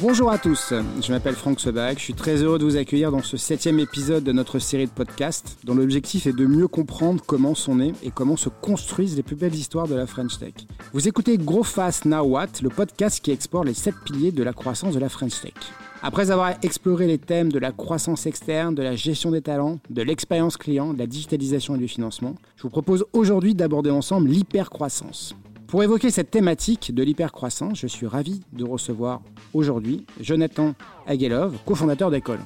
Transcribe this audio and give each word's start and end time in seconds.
Bonjour 0.00 0.30
à 0.30 0.38
tous, 0.38 0.72
je 1.02 1.12
m'appelle 1.12 1.34
Franck 1.34 1.58
Sebag, 1.58 1.98
je 1.98 2.04
suis 2.04 2.14
très 2.14 2.36
heureux 2.36 2.60
de 2.60 2.64
vous 2.64 2.76
accueillir 2.76 3.10
dans 3.10 3.22
ce 3.22 3.36
septième 3.36 3.80
épisode 3.80 4.22
de 4.22 4.30
notre 4.30 4.60
série 4.60 4.86
de 4.86 4.92
podcasts 4.92 5.58
dont 5.64 5.74
l'objectif 5.74 6.28
est 6.28 6.32
de 6.32 6.46
mieux 6.46 6.68
comprendre 6.68 7.20
comment 7.26 7.56
sont 7.56 7.74
nées 7.74 7.94
et 8.04 8.12
comment 8.12 8.36
se 8.36 8.48
construisent 8.48 9.16
les 9.16 9.24
plus 9.24 9.34
belles 9.34 9.56
histoires 9.56 9.88
de 9.88 9.96
la 9.96 10.06
French 10.06 10.38
Tech. 10.38 10.54
Vous 10.92 11.08
écoutez 11.08 11.36
Gros 11.36 11.64
Fast 11.64 12.04
Now 12.04 12.22
What, 12.22 12.62
le 12.62 12.68
podcast 12.68 13.18
qui 13.20 13.32
explore 13.32 13.64
les 13.64 13.74
sept 13.74 13.96
piliers 14.04 14.30
de 14.30 14.44
la 14.44 14.52
croissance 14.52 14.94
de 14.94 15.00
la 15.00 15.08
French 15.08 15.40
Tech. 15.40 15.54
Après 16.00 16.30
avoir 16.30 16.54
exploré 16.62 17.08
les 17.08 17.18
thèmes 17.18 17.50
de 17.50 17.58
la 17.58 17.72
croissance 17.72 18.26
externe, 18.26 18.76
de 18.76 18.84
la 18.84 18.94
gestion 18.94 19.32
des 19.32 19.42
talents, 19.42 19.80
de 19.90 20.02
l'expérience 20.02 20.56
client, 20.56 20.94
de 20.94 20.98
la 21.00 21.08
digitalisation 21.08 21.74
et 21.74 21.78
du 21.78 21.88
financement, 21.88 22.36
je 22.56 22.62
vous 22.62 22.70
propose 22.70 23.04
aujourd'hui 23.12 23.56
d'aborder 23.56 23.90
ensemble 23.90 24.28
l'hypercroissance. 24.28 25.34
Pour 25.68 25.82
évoquer 25.82 26.10
cette 26.10 26.30
thématique 26.30 26.94
de 26.94 27.02
l'hypercroissance, 27.02 27.78
je 27.78 27.86
suis 27.86 28.06
ravi 28.06 28.40
de 28.54 28.64
recevoir 28.64 29.20
aujourd'hui 29.52 30.06
Jonathan 30.18 30.74
Aguelov, 31.06 31.58
cofondateur 31.66 32.10
d'Ecole. 32.10 32.40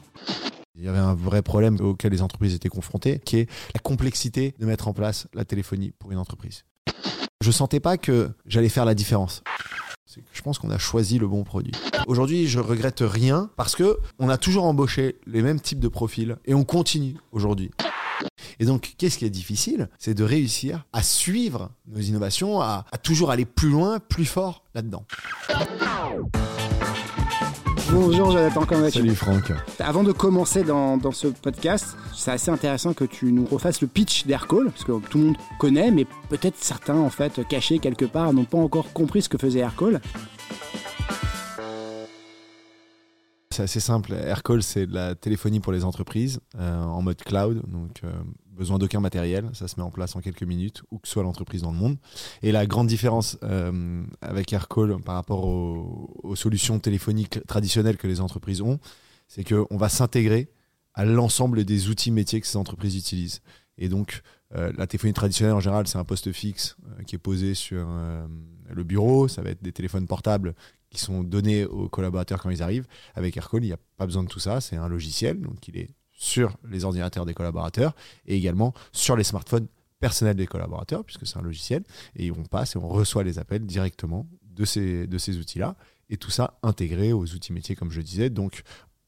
Il 0.77 0.83
y 0.85 0.89
avait 0.89 0.99
un 0.99 1.15
vrai 1.15 1.41
problème 1.41 1.77
auquel 1.81 2.11
les 2.11 2.21
entreprises 2.21 2.53
étaient 2.53 2.69
confrontées, 2.69 3.21
qui 3.25 3.37
est 3.37 3.51
la 3.75 3.81
complexité 3.81 4.57
de 4.59 4.67
mettre 4.67 4.89
en 4.89 4.93
place 4.93 5.29
la 5.35 5.45
téléphonie 5.45 5.93
pour 6.01 6.11
une 6.11 6.19
entreprise. 6.19 6.65
Je 7.41 7.53
sentais 7.53 7.79
pas 7.79 7.97
que 7.97 8.29
j'allais 8.45 8.69
faire 8.69 8.85
la 8.85 8.97
différence. 8.97 9.45
Je 10.33 10.43
pense 10.43 10.59
qu'on 10.59 10.71
a 10.71 10.79
choisi 10.79 11.21
le 11.21 11.29
bon 11.29 11.45
produit. 11.45 11.73
Aujourd'hui, 12.09 12.49
je 12.49 12.59
regrette 12.59 13.05
rien 13.07 13.51
parce 13.57 13.77
que 13.77 13.99
on 14.19 14.31
a 14.31 14.37
toujours 14.37 14.65
embauché 14.65 15.21
les 15.27 15.43
mêmes 15.43 15.61
types 15.61 15.79
de 15.79 15.89
profils 15.89 16.39
et 16.45 16.55
on 16.55 16.65
continue 16.65 17.15
aujourd'hui. 17.31 17.71
Et 18.63 18.65
donc, 18.65 18.95
qu'est-ce 18.97 19.19
qui 19.19 19.25
est 19.25 19.31
difficile 19.31 19.89
C'est 19.99 20.15
de 20.15 20.23
réussir 20.23 20.87
à 20.93 21.03
suivre 21.03 21.73
nos 21.89 21.99
innovations, 21.99 22.61
à, 22.61 22.85
à 22.93 22.97
toujours 22.97 23.33
aller 23.33 23.45
plus 23.45 23.71
loin, 23.71 23.99
plus 23.99 24.25
fort 24.25 24.63
là-dedans. 24.73 25.05
Bonjour 27.91 28.31
Jonathan, 28.31 28.65
comment 28.65 28.83
vas-tu? 28.83 28.99
Salut 28.99 29.17
Franck. 29.17 29.53
Avant 29.81 30.05
de 30.05 30.13
commencer 30.13 30.63
dans, 30.63 30.97
dans 30.97 31.11
ce 31.11 31.27
podcast, 31.27 31.97
c'est 32.15 32.31
assez 32.31 32.53
intéressant 32.53 32.95
que 32.95 33.05
tu 33.05 33.33
nous 33.33 33.47
refasses 33.47 33.81
le 33.81 33.89
pitch 33.89 34.27
d'Aircall, 34.27 34.67
parce 34.71 34.85
que 34.85 34.93
tout 35.09 35.19
le 35.19 35.25
monde 35.25 35.37
connaît, 35.59 35.91
mais 35.91 36.07
peut-être 36.29 36.57
certains, 36.59 36.99
en 36.99 37.11
fait, 37.11 37.45
cachés 37.49 37.81
quelque 37.81 38.05
part, 38.05 38.33
n'ont 38.33 38.45
pas 38.45 38.59
encore 38.59 38.93
compris 38.93 39.23
ce 39.23 39.29
que 39.29 39.39
faisait 39.39 39.59
Aircall. 39.59 40.01
C'est 43.51 43.65
assez 43.65 43.81
simple. 43.81 44.15
Aircall, 44.15 44.63
c'est 44.63 44.87
de 44.87 44.95
la 44.95 45.15
téléphonie 45.15 45.61
pour 45.61 45.73
les 45.73 45.85
entreprises 45.85 46.41
euh, 46.59 46.83
en 46.85 47.03
mode 47.03 47.23
cloud, 47.23 47.61
donc 47.67 48.01
euh, 48.03 48.11
besoin 48.53 48.79
d'aucun 48.79 49.01
matériel. 49.01 49.51
Ça 49.55 49.69
se 49.69 49.77
met 49.77 49.83
en 49.83 49.91
place 49.91 50.15
en 50.17 50.21
quelques 50.21 50.43
minutes, 50.43 50.83
où 50.91 50.99
que 50.99 51.09
soit 51.09 51.23
l'entreprise 51.23 51.63
dans 51.63 51.73
le 51.73 51.79
monde. 51.79 51.97
Et 52.43 52.53
la 52.53 52.67
grande 52.67 52.87
différence 52.87 53.39
euh, 53.43 54.05
avec 54.21 54.53
Aircall 54.53 54.99
par 55.05 55.15
rapport 55.15 55.45
aux, 55.45 56.35
solutions 56.37 56.79
téléphoniques 56.79 57.45
traditionnelles 57.47 57.97
que 57.97 58.07
les 58.07 58.21
entreprises 58.21 58.63
ont, 58.63 58.79
c'est 59.29 59.45
qu'on 59.45 59.77
va 59.77 59.89
s'intégrer 59.89 60.51
à 60.95 61.05
l'ensemble 61.05 61.65
des 61.65 61.89
outils 61.89 62.11
métiers 62.11 62.41
que 62.41 62.47
ces 62.47 62.57
entreprises 62.57 62.97
utilisent. 62.97 63.43
Et 63.79 63.89
donc, 63.89 64.23
euh, 64.55 64.73
la 64.77 64.87
téléphonie 64.87 65.15
traditionnelle, 65.15 65.55
en 65.55 65.61
général, 65.61 65.87
c'est 65.87 65.99
un 65.99 66.05
poste 66.05 66.33
fixe 66.33 66.77
euh, 66.87 67.03
qui 67.05 67.17
est 67.17 67.19
posé 67.19 67.55
sur 67.55 67.87
le 68.71 68.85
bureau. 68.85 69.29
Ça 69.29 69.43
va 69.43 69.51
être 69.51 69.63
des 69.63 69.73
téléphones 69.73 70.07
portables 70.07 70.55
qui 70.91 71.01
sont 71.01 71.23
donnés 71.23 71.65
aux 71.65 71.89
collaborateurs 71.89 72.43
quand 72.43 72.51
ils 72.51 72.63
arrivent. 72.63 72.87
Avec 73.15 73.37
Aircall, 73.37 73.65
il 73.65 73.69
n'y 73.69 73.73
a 73.73 73.79
pas 73.97 74.07
besoin 74.07 74.23
de 74.23 74.29
tout 74.29 74.41
ça. 74.41 74.61
C'est 74.61 74.77
un 74.77 74.89
logiciel, 74.89 75.41
donc 75.41 75.67
il 75.69 75.79
est 75.79 75.89
sur 76.23 76.57
les 76.69 76.85
ordinateurs 76.85 77.27
des 77.27 77.35
collaborateurs 77.35 77.97
et 78.27 78.37
également 78.37 78.73
sur 78.93 79.17
les 79.17 79.25
smartphones 79.25 79.67
personnels 79.99 80.37
des 80.37 80.47
collaborateurs, 80.47 81.05
puisque 81.05 81.27
c'est 81.27 81.37
un 81.37 81.43
logiciel. 81.43 81.83
Et 82.15 82.31
on 82.31 82.45
passe 82.45 82.77
et 82.77 82.79
on 82.79 82.89
reçoit 82.89 83.25
les 83.25 83.41
appels 83.41 83.67
directement 83.67 84.29
de 84.45 84.65
ces, 84.65 85.37
outils-là. 85.37 85.75
Et 86.11 86.17
tout 86.17 86.31
ça 86.31 86.59
intégré 86.63 87.13
aux 87.13 87.25
outils 87.25 87.53
métiers, 87.53 87.75
comme 87.75 87.91
je 87.91 88.01
disais. 88.01 88.31
Donc, 88.31 88.63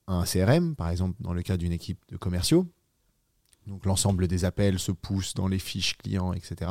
un 0.08 0.24
CRM, 0.24 0.74
par 0.74 0.90
exemple, 0.90 1.16
dans 1.20 1.32
le 1.32 1.42
cas 1.42 1.56
d'une 1.56 1.72
équipe 1.72 2.00
de 2.08 2.16
commerciaux, 2.16 2.66
donc 3.68 3.86
l'ensemble 3.86 4.26
des 4.26 4.44
appels 4.44 4.80
se 4.80 4.90
pousse 4.90 5.34
dans 5.34 5.46
les 5.46 5.60
fiches 5.60 5.96
clients, 5.96 6.32
etc. 6.32 6.68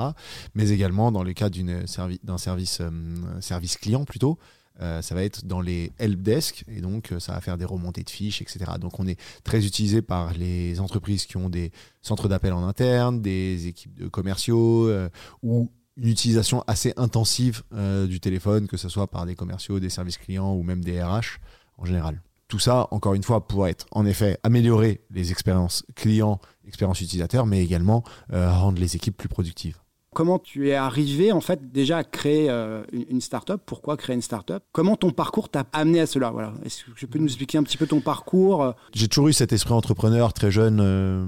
Mais 0.56 0.70
également 0.72 1.12
dans 1.12 1.24
le 1.24 1.32
cas 1.32 1.50
d'un 1.50 1.86
euh, 1.86 3.42
service 3.42 3.78
client 3.78 4.04
plutôt, 4.04 4.38
euh, 4.82 5.02
ça 5.02 5.14
va 5.14 5.24
être 5.24 5.46
dans 5.46 5.62
les 5.62 5.92
helpdesk 6.00 6.66
et 6.68 6.82
donc 6.82 7.12
euh, 7.12 7.20
ça 7.20 7.34
va 7.34 7.42
faire 7.42 7.58
des 7.58 7.66
remontées 7.66 8.04
de 8.04 8.10
fiches, 8.10 8.42
etc. 8.42 8.72
Donc 8.80 9.00
on 9.00 9.06
est 9.06 9.20
très 9.44 9.66
utilisé 9.66 10.02
par 10.02 10.34
les 10.34 10.80
entreprises 10.80 11.26
qui 11.26 11.38
ont 11.38 11.50
des 11.50 11.72
centres 12.02 12.28
d'appel 12.28 12.54
en 12.54 12.68
interne, 12.68 13.22
des 13.22 13.68
équipes 13.68 13.94
de 13.94 14.08
commerciaux 14.08 14.88
euh, 14.88 15.10
ou 15.44 15.70
une 15.96 16.08
utilisation 16.08 16.64
assez 16.66 16.92
intensive 16.98 17.62
du 18.10 18.20
téléphone, 18.20 18.66
que 18.66 18.78
ce 18.78 18.90
soit 18.90 19.06
par 19.06 19.28
des 19.28 19.36
commerciaux, 19.36 19.80
des 19.80 19.92
services 19.92 20.18
clients 20.18 20.56
ou 20.56 20.64
même 20.64 20.84
des 20.84 21.04
RH 21.04 21.38
en 21.78 21.86
général. 21.86 22.20
Tout 22.48 22.58
ça, 22.58 22.88
encore 22.90 23.14
une 23.14 23.22
fois, 23.22 23.48
pour 23.48 23.68
être 23.68 23.86
en 23.92 24.04
effet 24.08 24.40
améliorer 24.42 25.02
les 25.12 25.30
expériences 25.30 25.86
clients, 25.94 26.42
expériences 26.66 27.02
utilisateurs, 27.02 27.46
mais 27.46 27.64
également 27.64 28.04
rendre 28.32 28.80
les 28.80 28.96
équipes 28.96 29.16
plus 29.16 29.30
productives. 29.30 29.83
Comment 30.14 30.40
tu 30.40 30.70
es 30.70 30.76
arrivé 30.76 31.32
en 31.32 31.42
fait 31.42 31.72
déjà 31.72 31.98
à 31.98 32.04
créer 32.04 32.50
euh, 32.50 32.84
une 33.10 33.22
start-up? 33.22 33.62
Pourquoi 33.66 33.98
créer 33.98 34.16
une 34.16 34.22
start-up? 34.22 34.64
Comment 34.72 34.96
ton 34.96 35.12
parcours 35.12 35.50
t'a 35.50 35.66
amené 35.74 36.02
à 36.02 36.06
cela? 36.06 36.32
Voilà. 36.32 36.54
Est-ce 36.66 36.86
que 36.86 36.92
tu 36.92 37.08
peux 37.08 37.20
nous 37.20 37.28
expliquer 37.28 37.58
un 37.58 37.64
petit 37.64 37.78
peu 37.78 37.88
ton 37.88 38.02
parcours 38.02 38.74
J'ai 38.94 39.08
toujours 39.08 39.28
eu 39.28 39.34
cet 39.34 39.54
esprit 39.54 39.74
entrepreneur 39.74 40.34
très 40.34 40.52
jeune. 40.52 40.80
Euh, 40.82 41.26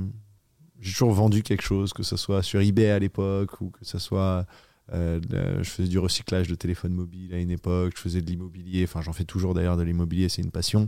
j'ai 0.80 0.94
toujours 0.94 1.12
vendu 1.12 1.44
quelque 1.44 1.64
chose, 1.64 1.94
que 1.94 2.04
ce 2.04 2.18
soit 2.18 2.44
sur 2.44 2.62
eBay 2.62 2.90
à 2.90 3.00
l'époque 3.00 3.60
ou 3.62 3.72
que 3.72 3.84
ce 3.84 3.98
soit 3.98 4.46
euh, 4.94 5.20
je 5.62 5.70
faisais 5.70 5.88
du 5.88 5.98
recyclage 5.98 6.48
de 6.48 6.56
téléphone 6.56 6.94
mobile 6.94 7.34
à 7.34 7.40
une 7.40 7.50
époque, 7.50 7.94
je 7.96 8.02
faisais 8.02 8.22
de 8.22 8.28
l'immobilier, 8.28 8.84
enfin 8.84 9.02
j'en 9.02 9.14
fais 9.14 9.24
toujours 9.24 9.54
d'ailleurs 9.54 9.78
de 9.78 9.84
l'immobilier, 9.84 10.30
c'est 10.30 10.44
une 10.44 10.52
passion. 10.52 10.88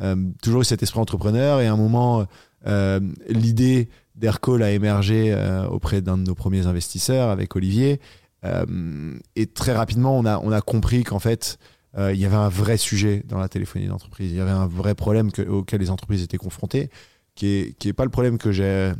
Euh, 0.00 0.16
toujours 0.42 0.60
eu 0.60 0.64
cet 0.64 0.82
esprit 0.82 1.00
entrepreneur 1.00 1.60
et 1.60 1.66
à 1.66 1.72
un 1.72 1.76
moment, 1.76 2.26
euh, 2.66 3.00
l'idée 3.28 3.88
d'Aircall 4.14 4.62
a 4.62 4.70
émergé 4.70 5.32
euh, 5.32 5.66
auprès 5.66 6.00
d'un 6.02 6.18
de 6.18 6.24
nos 6.24 6.34
premiers 6.34 6.66
investisseurs 6.66 7.30
avec 7.30 7.56
Olivier. 7.56 8.00
Euh, 8.44 9.18
et 9.36 9.46
très 9.46 9.72
rapidement, 9.72 10.18
on 10.18 10.24
a, 10.24 10.38
on 10.38 10.52
a 10.52 10.60
compris 10.60 11.04
qu'en 11.04 11.18
fait, 11.18 11.58
il 11.98 12.16
y 12.16 12.24
avait 12.24 12.36
un 12.36 12.48
vrai 12.48 12.78
sujet 12.78 13.22
dans 13.28 13.38
la 13.38 13.50
téléphonie 13.50 13.86
d'entreprise. 13.86 14.30
Il 14.30 14.36
y 14.36 14.40
avait 14.40 14.50
un 14.50 14.66
vrai 14.66 14.94
problème 14.94 15.30
que, 15.30 15.42
auquel 15.42 15.80
les 15.80 15.90
entreprises 15.90 16.22
étaient 16.22 16.38
confrontées, 16.38 16.88
qui 17.34 17.48
est, 17.48 17.78
qui 17.78 17.88
est 17.88 17.92
pas 17.92 18.04
le 18.04 18.10
problème 18.10 18.38
que 18.38 18.50
j'ai 18.50 18.92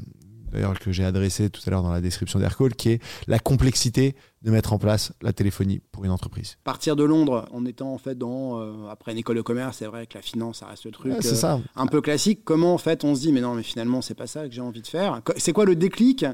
d'ailleurs 0.53 0.79
que 0.79 0.93
j'ai 0.93 1.05
adressé 1.05 1.51
tout 1.51 1.61
à 1.67 1.71
l'heure 1.71 1.83
dans 1.83 1.93
la 1.93 2.01
description 2.01 2.39
d'Aircall, 2.39 2.75
qui 2.75 2.91
est 2.91 3.03
la 3.27 3.39
complexité 3.39 4.15
de 4.43 4.51
mettre 4.51 4.73
en 4.73 4.79
place 4.79 5.13
la 5.23 5.33
téléphonie 5.33 5.81
pour 5.93 6.05
une 6.05 6.11
entreprise. 6.11 6.57
Partir 6.65 6.97
de 6.97 7.05
Londres 7.05 7.49
en 7.53 7.65
étant 7.65 7.93
en 7.93 7.99
fait 7.99 8.19
dans 8.19 8.61
euh, 8.61 8.89
après 8.91 9.13
une 9.13 9.19
école 9.19 9.37
de 9.37 9.43
commerce, 9.43 9.79
c'est 9.79 9.87
vrai 9.87 10.07
que 10.07 10.15
la 10.15 10.23
finance 10.23 10.59
ça 10.59 10.67
reste 10.67 10.85
le 10.85 10.91
truc 10.91 11.13
ouais, 11.13 11.23
ça. 11.23 11.55
Euh, 11.55 11.59
un 11.77 11.87
peu 11.87 12.01
classique. 12.01 12.41
Comment 12.45 12.75
en 12.75 12.79
fait 12.79 13.05
on 13.05 13.15
se 13.15 13.21
dit 13.21 13.33
mais 13.33 13.41
non 13.41 13.55
mais 13.55 13.63
finalement 13.63 14.03
c'est 14.03 14.15
pas 14.15 14.27
ça 14.27 14.47
que 14.49 14.55
j'ai 14.55 14.61
envie 14.61 14.83
de 14.83 14.87
faire? 14.87 15.21
C'est 15.37 15.53
quoi 15.53 15.65
le 15.65 15.77
déclic? 15.77 16.27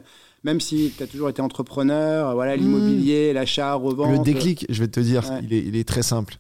Même 0.44 0.60
si 0.60 0.92
tu 0.96 1.02
as 1.02 1.06
toujours 1.06 1.28
été 1.28 1.42
entrepreneur, 1.42 2.32
voilà 2.34 2.56
l'immobilier, 2.56 3.32
mmh. 3.32 3.34
l'achat, 3.34 3.74
revente. 3.74 4.12
Le 4.12 4.22
déclic, 4.22 4.66
je 4.68 4.80
vais 4.80 4.88
te 4.88 5.00
dire, 5.00 5.28
ouais. 5.28 5.40
il, 5.42 5.52
est, 5.52 5.64
il, 5.64 5.76
est, 5.76 5.86
très 5.86 6.02
simple. 6.02 6.36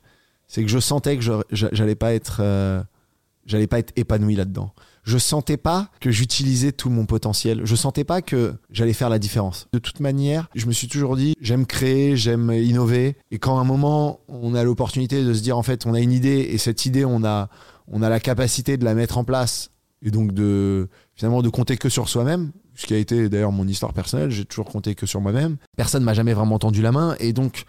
C'est 0.46 0.62
que 0.62 0.68
je 0.68 0.78
sentais 0.78 1.18
que 1.18 1.24
j'allais 1.50 1.96
pas 1.96 2.14
être 2.14 2.38
euh, 2.40 2.80
j'allais 3.44 3.66
pas 3.66 3.80
être 3.80 3.92
épanoui 3.96 4.36
là-dedans 4.36 4.72
je 5.08 5.16
sentais 5.16 5.56
pas 5.56 5.88
que 6.00 6.10
j'utilisais 6.10 6.70
tout 6.70 6.90
mon 6.90 7.06
potentiel. 7.06 7.62
Je 7.64 7.74
sentais 7.74 8.04
pas 8.04 8.20
que 8.20 8.54
j'allais 8.70 8.92
faire 8.92 9.08
la 9.08 9.18
différence. 9.18 9.66
De 9.72 9.78
toute 9.78 10.00
manière, 10.00 10.50
je 10.54 10.66
me 10.66 10.72
suis 10.72 10.86
toujours 10.86 11.16
dit, 11.16 11.34
j'aime 11.40 11.64
créer, 11.64 12.14
j'aime 12.14 12.52
innover. 12.52 13.16
Et 13.30 13.38
quand 13.38 13.56
à 13.56 13.62
un 13.62 13.64
moment, 13.64 14.20
on 14.28 14.54
a 14.54 14.62
l'opportunité 14.64 15.24
de 15.24 15.32
se 15.32 15.40
dire, 15.40 15.56
en 15.56 15.62
fait, 15.62 15.86
on 15.86 15.94
a 15.94 16.00
une 16.00 16.12
idée 16.12 16.48
et 16.50 16.58
cette 16.58 16.84
idée, 16.84 17.06
on 17.06 17.24
a, 17.24 17.48
on 17.86 18.02
a 18.02 18.10
la 18.10 18.20
capacité 18.20 18.76
de 18.76 18.84
la 18.84 18.92
mettre 18.92 19.16
en 19.16 19.24
place 19.24 19.70
et 20.02 20.10
donc 20.10 20.32
de, 20.32 20.88
finalement, 21.14 21.40
de 21.40 21.48
compter 21.48 21.78
que 21.78 21.88
sur 21.88 22.10
soi-même. 22.10 22.52
Ce 22.74 22.86
qui 22.86 22.92
a 22.92 22.98
été 22.98 23.30
d'ailleurs 23.30 23.50
mon 23.50 23.66
histoire 23.66 23.94
personnelle, 23.94 24.30
j'ai 24.30 24.44
toujours 24.44 24.66
compté 24.66 24.94
que 24.94 25.06
sur 25.06 25.22
moi-même. 25.22 25.56
Personne 25.78 26.04
m'a 26.04 26.12
jamais 26.12 26.34
vraiment 26.34 26.58
tendu 26.58 26.82
la 26.82 26.92
main 26.92 27.16
et 27.18 27.32
donc, 27.32 27.64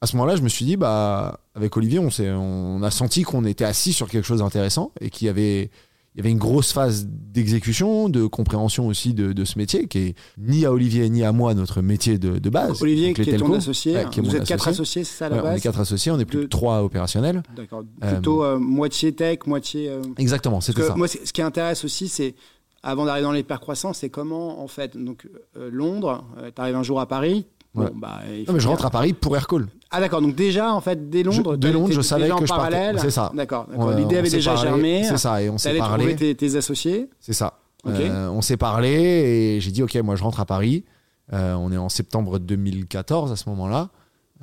à 0.00 0.06
ce 0.06 0.14
moment-là, 0.16 0.36
je 0.36 0.42
me 0.42 0.48
suis 0.48 0.64
dit, 0.64 0.76
bah, 0.76 1.40
avec 1.56 1.76
Olivier, 1.76 1.98
on, 1.98 2.10
on 2.30 2.82
a 2.82 2.90
senti 2.92 3.22
qu'on 3.22 3.44
était 3.44 3.64
assis 3.64 3.92
sur 3.92 4.08
quelque 4.08 4.24
chose 4.24 4.38
d'intéressant 4.38 4.92
et 5.00 5.10
qu'il 5.10 5.26
y 5.26 5.30
avait, 5.30 5.70
il 6.14 6.18
y 6.18 6.20
avait 6.20 6.30
une 6.30 6.38
grosse 6.38 6.72
phase 6.72 7.08
d'exécution, 7.08 8.08
de 8.08 8.26
compréhension 8.26 8.86
aussi 8.86 9.14
de, 9.14 9.32
de, 9.32 9.44
ce 9.44 9.58
métier, 9.58 9.88
qui 9.88 9.98
est 9.98 10.14
ni 10.38 10.64
à 10.64 10.72
Olivier 10.72 11.10
ni 11.10 11.24
à 11.24 11.32
moi 11.32 11.54
notre 11.54 11.82
métier 11.82 12.18
de, 12.18 12.38
de 12.38 12.50
base. 12.50 12.80
Olivier, 12.82 13.12
qui 13.14 13.22
est 13.22 13.24
telcos, 13.24 13.48
ton 13.48 13.54
associé. 13.54 13.96
Ouais, 13.96 14.06
qui 14.10 14.20
est 14.20 14.22
Vous 14.22 14.36
êtes 14.36 14.44
quatre 14.44 14.68
associés, 14.68 15.02
c'est 15.02 15.16
ça 15.16 15.26
à 15.26 15.28
la 15.30 15.36
ouais, 15.36 15.42
base 15.42 15.52
On 15.52 15.56
est 15.56 15.60
quatre 15.60 15.80
associés, 15.80 16.12
on 16.12 16.20
est 16.20 16.24
plus 16.24 16.42
de 16.42 16.46
trois 16.46 16.82
opérationnels. 16.84 17.42
D'accord. 17.56 17.82
Plutôt 18.00 18.44
euh, 18.44 18.54
euh, 18.54 18.58
moitié 18.58 19.12
tech, 19.12 19.40
moitié. 19.46 19.88
Euh... 19.88 20.02
Exactement, 20.16 20.60
c'est 20.60 20.76
ça. 20.78 20.94
Moi, 20.94 21.08
ce 21.08 21.32
qui 21.32 21.42
intéresse 21.42 21.84
aussi, 21.84 22.06
c'est 22.06 22.36
avant 22.84 23.06
d'arriver 23.06 23.24
dans 23.24 23.32
l'hypercroissance, 23.32 23.98
c'est 23.98 24.10
comment 24.10 24.62
en 24.62 24.68
fait, 24.68 24.96
donc 24.96 25.26
Londres, 25.56 26.24
tu 26.54 26.60
arrives 26.60 26.76
un 26.76 26.82
jour 26.84 27.00
à 27.00 27.06
Paris. 27.08 27.46
Bon, 27.74 27.90
bah, 27.94 28.20
non, 28.46 28.54
mais 28.54 28.60
je 28.60 28.68
rentre 28.68 28.86
à 28.86 28.90
Paris 28.90 29.12
pour 29.14 29.36
Aircall. 29.36 29.66
Ah 29.90 30.00
d'accord, 30.00 30.20
donc 30.20 30.36
déjà 30.36 30.72
en 30.72 30.80
fait 30.80 31.10
dès 31.10 31.24
Londres, 31.24 31.54
je, 31.54 31.56
de 31.56 31.68
Londres, 31.70 31.92
je 31.92 32.00
savais 32.00 32.28
que 32.30 32.46
je 32.46 32.48
parallèle. 32.48 32.98
C'est 33.00 33.10
ça. 33.10 33.32
D'accord. 33.34 33.66
L'idée 33.96 34.18
avait 34.18 34.30
déjà 34.30 34.54
parlé, 34.54 34.70
germé. 34.70 35.04
C'est 35.04 35.18
ça, 35.18 35.42
et 35.42 35.50
on 35.50 35.58
s'est 35.58 35.76
parlé. 35.76 36.14
Tes, 36.14 36.34
tes 36.34 36.56
associés. 36.56 37.10
C'est 37.20 37.32
ça. 37.32 37.58
Okay. 37.84 38.08
Euh, 38.08 38.30
on 38.30 38.40
s'est 38.40 38.56
parlé 38.56 38.90
et 38.90 39.60
j'ai 39.60 39.70
dit 39.70 39.82
ok, 39.82 39.94
moi 39.96 40.16
je 40.16 40.22
rentre 40.22 40.40
à 40.40 40.46
Paris. 40.46 40.84
Euh, 41.32 41.54
on 41.54 41.72
est 41.72 41.76
en 41.76 41.88
septembre 41.88 42.38
2014 42.38 43.32
à 43.32 43.36
ce 43.36 43.48
moment-là, 43.50 43.90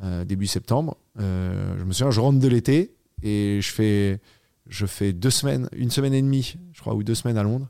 euh, 0.03 0.25
début 0.25 0.47
septembre. 0.47 0.97
je 1.17 1.83
me 1.83 1.91
souviens, 1.91 2.11
je 2.11 2.19
rentre 2.19 2.39
de 2.39 2.47
l'été 2.47 2.95
et 3.23 3.59
je 3.61 3.71
fais, 3.71 4.19
je 4.67 4.85
fais 4.85 5.13
deux 5.13 5.29
semaines, 5.29 5.69
une 5.73 5.89
semaine 5.89 6.13
et 6.13 6.21
demie, 6.21 6.55
je 6.73 6.81
crois, 6.81 6.95
ou 6.95 7.03
deux 7.03 7.15
semaines 7.15 7.37
à 7.37 7.43
Londres. 7.43 7.67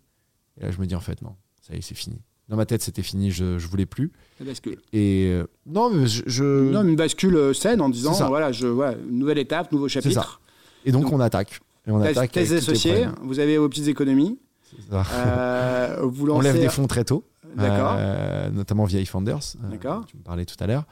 Et 0.59 0.63
là, 0.63 0.71
je 0.71 0.79
me 0.79 0.85
dis 0.85 0.95
en 0.95 1.01
fait, 1.01 1.21
non, 1.21 1.35
ça 1.61 1.73
y 1.73 1.77
est, 1.77 1.81
c'est 1.81 1.95
fini. 1.95 2.19
Dans 2.51 2.57
ma 2.57 2.65
tête, 2.65 2.81
c'était 2.81 3.01
fini, 3.01 3.31
je, 3.31 3.57
je 3.57 3.67
voulais 3.67 3.85
plus. 3.85 4.11
Bascule. 4.41 4.77
Et 4.91 5.29
euh, 5.31 5.47
non, 5.65 5.89
mais 5.89 6.05
je. 6.05 6.21
je- 6.27 6.69
Non, 6.69 6.83
mais 6.83 6.89
une 6.89 6.95
bascule 6.97 7.35
euh, 7.37 7.53
saine 7.53 7.79
en 7.79 7.87
disant 7.87 8.11
voilà, 8.27 8.51
je, 8.51 8.67
voilà, 8.67 8.97
une 9.09 9.19
nouvelle 9.19 9.37
étape, 9.37 9.71
nouveau 9.71 9.87
chapitre. 9.87 10.41
Et 10.85 10.91
donc, 10.91 11.03
donc, 11.03 11.13
on 11.13 11.21
attaque. 11.21 11.61
Et 11.87 11.91
on 11.91 12.01
attaque. 12.01 12.31
problèmes. 12.33 13.15
vous 13.23 13.39
avez 13.39 13.57
vos 13.57 13.69
petites 13.69 13.87
économies. 13.87 14.37
Ça. 14.89 15.03
Euh, 15.13 15.97
vous 16.03 16.29
on 16.29 16.41
lève 16.41 16.59
des 16.59 16.67
fonds 16.67 16.87
très 16.87 17.05
tôt. 17.05 17.23
D'accord. 17.55 17.95
euh, 17.97 18.49
notamment 18.49 18.83
via 18.83 18.99
eFounders. 18.99 19.39
euh, 19.63 19.69
D'accord. 19.71 20.05
Tu 20.05 20.17
me 20.17 20.21
parlais 20.21 20.45
tout 20.45 20.55
à 20.59 20.67
l'heure. 20.67 20.83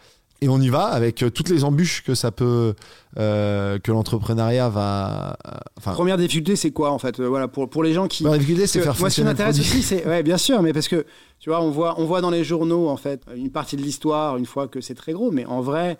Et 0.41 0.47
on 0.47 0.59
y 0.62 0.69
va 0.69 0.83
avec 0.86 1.21
euh, 1.21 1.30
toutes 1.30 1.50
les 1.50 1.65
embûches 1.65 2.01
que 2.03 2.15
ça 2.15 2.31
peut, 2.31 2.74
euh, 3.18 3.77
que 3.80 3.91
l'entrepreneuriat 3.91 4.69
va. 4.69 5.38
euh, 5.45 5.51
Enfin, 5.77 5.91
Première 5.94 6.18
difficulté, 6.18 6.56
c'est 6.56 6.71
quoi 6.71 6.91
en 6.91 7.00
fait? 7.00 7.19
Voilà, 7.19 7.47
pour, 7.50 7.69
pour 7.69 7.83
les 7.83 7.94
gens 7.94 8.07
qui. 8.07 8.24
la 8.24 8.38
difficulté, 8.38 8.65
c'est 8.68 8.80
faire 8.81 8.95
moi, 9.00 9.09
ce 9.09 9.15
qui 9.15 9.24
m'intéresse 9.24 9.59
aussi, 9.59 9.83
c'est. 9.83 10.06
Ouais, 10.07 10.24
bien 10.24 10.38
sûr, 10.38 10.62
mais 10.62 10.71
parce 10.71 10.88
que, 10.88 11.06
tu 11.39 11.50
vois, 11.50 11.62
on 11.62 11.71
voit, 11.71 12.00
on 12.00 12.06
voit 12.06 12.21
dans 12.21 12.30
les 12.30 12.44
journaux, 12.45 12.88
en 12.88 12.95
fait, 12.97 13.21
une 13.36 13.51
partie 13.51 13.75
de 13.75 13.81
l'histoire, 13.81 14.38
une 14.38 14.45
fois 14.45 14.68
que 14.69 14.80
c'est 14.80 14.95
très 14.95 15.12
gros, 15.12 15.30
mais 15.31 15.45
en 15.45 15.59
vrai, 15.62 15.97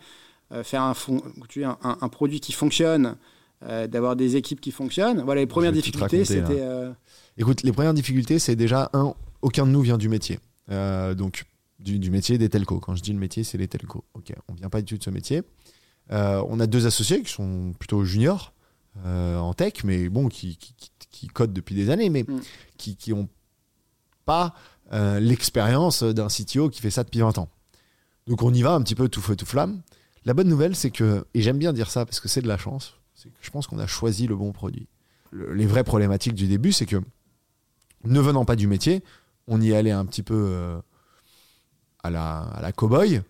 euh, 0.54 0.64
faire 0.64 0.84
un, 0.84 0.94
fon- 0.94 1.22
tu 1.50 1.64
vois, 1.64 1.78
un, 1.84 1.98
un 2.00 2.08
produit 2.10 2.40
qui 2.40 2.54
fonctionne, 2.54 3.18
euh, 3.68 3.88
d'avoir 3.88 4.16
des 4.16 4.38
équipes 4.38 4.62
qui 4.62 4.72
fonctionnent, 4.72 5.22
voilà, 5.26 5.42
les 5.42 5.48
premières 5.48 5.74
difficultés, 5.74 6.20
là. 6.20 6.26
c'était. 6.26 6.62
Écoute, 7.38 7.64
les 7.64 7.72
premières 7.74 7.94
difficultés, 7.94 8.40
c'est 8.40 8.56
déjà, 8.56 8.90
un, 8.94 9.14
aucun 9.42 9.66
de 9.66 9.72
nous 9.72 9.82
vient 9.82 9.98
du 9.98 10.08
métier. 10.08 10.40
Euh, 10.72 11.14
donc, 11.14 11.44
du, 11.80 12.00
du 12.00 12.12
métier 12.12 12.38
des 12.38 12.50
telcos. 12.50 12.80
Quand 12.80 12.96
je 12.96 13.02
dis 13.02 13.14
le 13.14 13.20
métier, 13.20 13.44
c'est 13.44 13.58
les 13.58 13.68
telcos. 13.68 14.04
Ok, 14.14 14.34
on 14.48 14.54
vient 14.54 14.70
pas 14.70 14.82
du 14.82 14.86
tout 14.94 14.98
de 14.98 15.04
ce 15.04 15.10
métier. 15.10 15.44
Euh, 16.12 16.44
on 16.48 16.60
a 16.60 16.68
deux 16.68 16.86
associés 16.88 17.22
qui 17.22 17.32
sont 17.32 17.74
plutôt 17.78 18.04
juniors 18.04 18.54
euh, 19.06 19.38
en 19.38 19.54
tech, 19.54 19.84
mais 19.84 20.10
bon, 20.10 20.28
qui, 20.28 20.58
qui, 20.58 20.74
qui- 20.76 20.92
qui 21.12 21.28
codent 21.28 21.54
depuis 21.54 21.76
des 21.76 21.90
années, 21.90 22.10
mais 22.10 22.24
Mm. 22.24 22.40
qui 22.78 22.96
qui 22.96 23.14
ont 23.14 23.28
pas 24.26 24.54
euh, 24.94 25.20
l'expérience 25.20 26.04
d'un 26.04 26.28
CTO 26.28 26.70
qui 26.70 26.82
fait 26.82 26.90
ça 26.92 27.04
depuis 27.04 27.20
20 27.20 27.38
ans. 27.38 27.50
Donc, 28.28 28.42
on 28.44 28.54
y 28.54 28.62
va 28.62 28.74
un 28.74 28.82
petit 28.82 28.96
peu 28.96 29.08
tout 29.10 29.22
feu, 29.22 29.36
tout 29.36 29.46
flamme. 29.46 29.82
La 30.26 30.34
bonne 30.34 30.48
nouvelle, 30.48 30.76
c'est 30.76 30.92
que, 30.92 31.26
et 31.34 31.42
j'aime 31.42 31.58
bien 31.58 31.74
dire 31.74 31.90
ça 31.90 32.06
parce 32.06 32.20
que 32.20 32.28
c'est 32.28 32.42
de 32.42 32.48
la 32.48 32.58
chance, 32.58 32.96
c'est 33.16 33.30
que 33.30 33.36
je 33.42 33.50
pense 33.52 33.68
qu'on 33.68 33.80
a 33.80 33.88
choisi 33.88 34.28
le 34.28 34.36
bon 34.36 34.52
produit. 34.52 34.88
Le- 35.32 35.54
les 35.54 35.66
vraies 35.66 35.84
problématiques 35.84 36.34
du 36.36 36.48
début, 36.48 36.72
c'est 36.74 36.86
que 36.86 36.98
ne 38.04 38.20
venant 38.20 38.46
pas 38.46 38.56
du 38.56 38.68
métier, 38.68 39.04
on 39.48 39.62
y 39.62 39.74
allait 39.74 39.92
un 39.92 40.06
petit 40.06 40.24
peu 40.24 40.80
à 42.04 42.10
la, 42.10 42.40
à 42.42 42.62
la 42.62 42.72
cow-boy. 42.72 43.22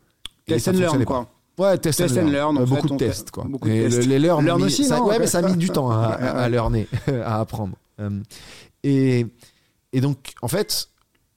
Test 0.45 0.68
and 0.69 0.71
learn, 0.74 1.06
quoi. 1.06 1.27
Ouais, 1.57 1.77
test, 1.77 2.00
Test 2.00 2.18
and 2.18 2.27
learn, 2.30 2.57
Euh, 2.57 2.66
fait, 2.66 2.75
beaucoup 2.75 2.88
de 2.89 2.95
tests, 2.98 3.31
quoi. 3.31 3.44
beaucoup 3.44 3.68
de 3.68 3.74
tests. 3.74 3.98
le- 3.98 4.04
les 4.06 4.19
learn, 4.19 4.45
Learn 4.45 4.60
mis- 4.60 4.66
aussi, 4.68 4.86
ça, 4.86 4.98
non 4.98 5.07
ouais, 5.07 5.19
mais 5.19 5.27
ça 5.27 5.39
a 5.39 5.42
mis 5.42 5.57
du 5.57 5.69
temps 5.69 5.92
à, 5.92 6.06
à, 6.07 6.44
à 6.44 6.50
learner, 6.50 6.88
à 7.07 7.39
apprendre. 7.42 7.75
Euh, 8.00 8.21
et, 8.83 9.27
et 9.92 10.00
donc, 10.01 10.33
en 10.42 10.48
fait, 10.48 10.89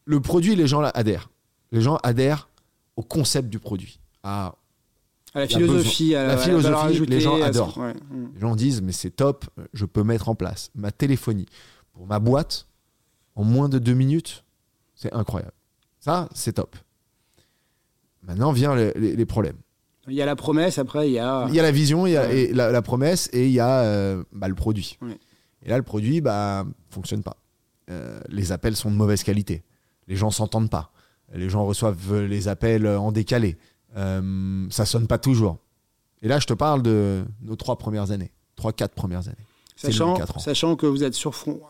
le 0.04 0.20
produit, 0.20 0.54
les 0.54 0.66
gens 0.68 0.80
là, 0.80 0.90
adhèrent. 0.94 1.28
Les 1.72 1.80
gens 1.80 1.96
adhèrent 2.04 2.48
au 2.96 3.02
concept 3.02 3.48
du 3.48 3.58
produit. 3.58 3.98
À, 4.22 4.54
À 5.34 5.40
la 5.40 5.48
philosophie, 5.48 6.14
à 6.14 6.22
La 6.26 6.28
la, 6.36 6.38
philosophie, 6.38 7.06
les 7.06 7.20
gens 7.20 7.40
adorent. 7.42 7.76
ouais. 7.78 7.94
Les 8.34 8.40
gens 8.40 8.54
disent, 8.54 8.80
mais 8.80 8.92
c'est 8.92 9.10
top, 9.10 9.46
je 9.74 9.86
peux 9.86 10.04
mettre 10.04 10.28
en 10.28 10.36
place 10.36 10.70
ma 10.76 10.92
téléphonie 10.92 11.46
pour 11.94 12.06
ma 12.06 12.20
boîte 12.20 12.66
en 13.34 13.42
moins 13.42 13.68
de 13.68 13.78
deux 13.80 13.94
minutes. 13.94 14.44
C'est 14.94 15.12
incroyable. 15.12 15.52
Ça, 15.98 16.28
c'est 16.32 16.52
top. 16.52 16.76
Maintenant 18.22 18.52
viennent 18.52 18.74
les, 18.76 18.92
les- 18.94 19.16
les 19.16 19.26
problèmes. 19.26 19.56
Il 20.08 20.14
y 20.14 20.22
a 20.22 20.26
la 20.26 20.34
promesse, 20.36 20.78
après, 20.78 21.08
il 21.08 21.12
y 21.12 21.18
a. 21.18 21.46
Il 21.48 21.54
y 21.54 21.60
a 21.60 21.62
la 21.62 21.70
vision, 21.70 22.06
il 22.06 22.12
y 22.12 22.16
a 22.16 22.22
Ouais. 22.26 22.38
et 22.40 22.52
la, 22.52 22.70
la 22.72 22.82
promesse 22.82 23.28
et 23.32 23.46
il 23.46 23.52
y 23.52 23.60
a 23.60 23.80
euh, 23.82 24.24
bah, 24.32 24.48
le 24.48 24.54
produit. 24.54 24.98
Ouais. 25.00 25.18
Et 25.64 25.68
là, 25.70 25.76
le 25.76 25.82
produit 25.84 26.20
bah, 26.20 26.64
fonctionne 26.90 27.22
pas. 27.22 27.36
Euh, 27.90 28.20
les 28.28 28.50
appels 28.52 28.74
sont 28.76 28.90
de 28.90 28.96
mauvaise 28.96 29.22
qualité. 29.22 29.62
Les 30.08 30.16
gens 30.16 30.30
s'entendent 30.30 30.70
pas. 30.70 30.90
Les 31.34 31.48
gens 31.48 31.64
reçoivent 31.64 32.22
les 32.22 32.48
appels 32.48 32.86
en 32.86 33.12
décalé. 33.12 33.56
Euh, 33.96 34.66
ça 34.70 34.84
sonne 34.86 35.06
pas 35.06 35.18
toujours. 35.18 35.58
Et 36.20 36.28
là, 36.28 36.38
je 36.40 36.46
te 36.46 36.52
parle 36.52 36.82
de 36.82 37.24
nos 37.40 37.56
trois 37.56 37.76
premières 37.78 38.10
années. 38.10 38.32
Trois, 38.56 38.72
quatre 38.72 38.94
premières 38.94 39.28
années. 39.28 39.36
Sachant, 39.76 40.14
quatre 40.14 40.36
ans. 40.36 40.40
sachant 40.40 40.76
que 40.76 40.86
vous 40.86 41.04
êtes 41.04 41.14
sur 41.14 41.34
front, 41.34 41.60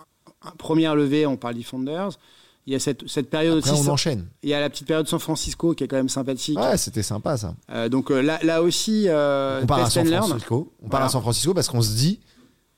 première 0.58 0.94
levée, 0.94 1.26
on 1.26 1.36
parle 1.36 1.54
d'e-founders. 1.54 2.18
Il 2.66 2.72
y 2.72 2.76
a 2.76 2.78
cette, 2.78 3.08
cette 3.08 3.28
période 3.28 3.58
Après, 3.58 3.70
aussi. 3.72 3.88
on 3.88 3.92
enchaîne. 3.92 4.26
Il 4.42 4.48
y 4.48 4.54
a 4.54 4.60
la 4.60 4.70
petite 4.70 4.86
période 4.86 5.08
San 5.08 5.18
Francisco 5.18 5.74
qui 5.74 5.82
est 5.82 5.88
quand 5.88 5.96
même 5.96 6.08
sympathique. 6.08 6.56
Ouais, 6.58 6.76
c'était 6.76 7.02
sympa 7.02 7.36
ça. 7.36 7.54
Euh, 7.70 7.88
donc 7.88 8.10
euh, 8.12 8.20
là, 8.22 8.38
là 8.44 8.62
aussi, 8.62 9.08
euh, 9.08 9.60
on 9.62 9.66
part 9.66 9.80
à 9.80 9.90
San. 9.90 10.06
Francisco. 10.06 10.72
On 10.80 10.82
part 10.84 10.90
Voilà. 10.90 11.06
à 11.06 11.08
San 11.08 11.20
Francisco 11.22 11.54
parce 11.54 11.68
qu'on 11.68 11.82
se 11.82 11.96
dit, 11.96 12.20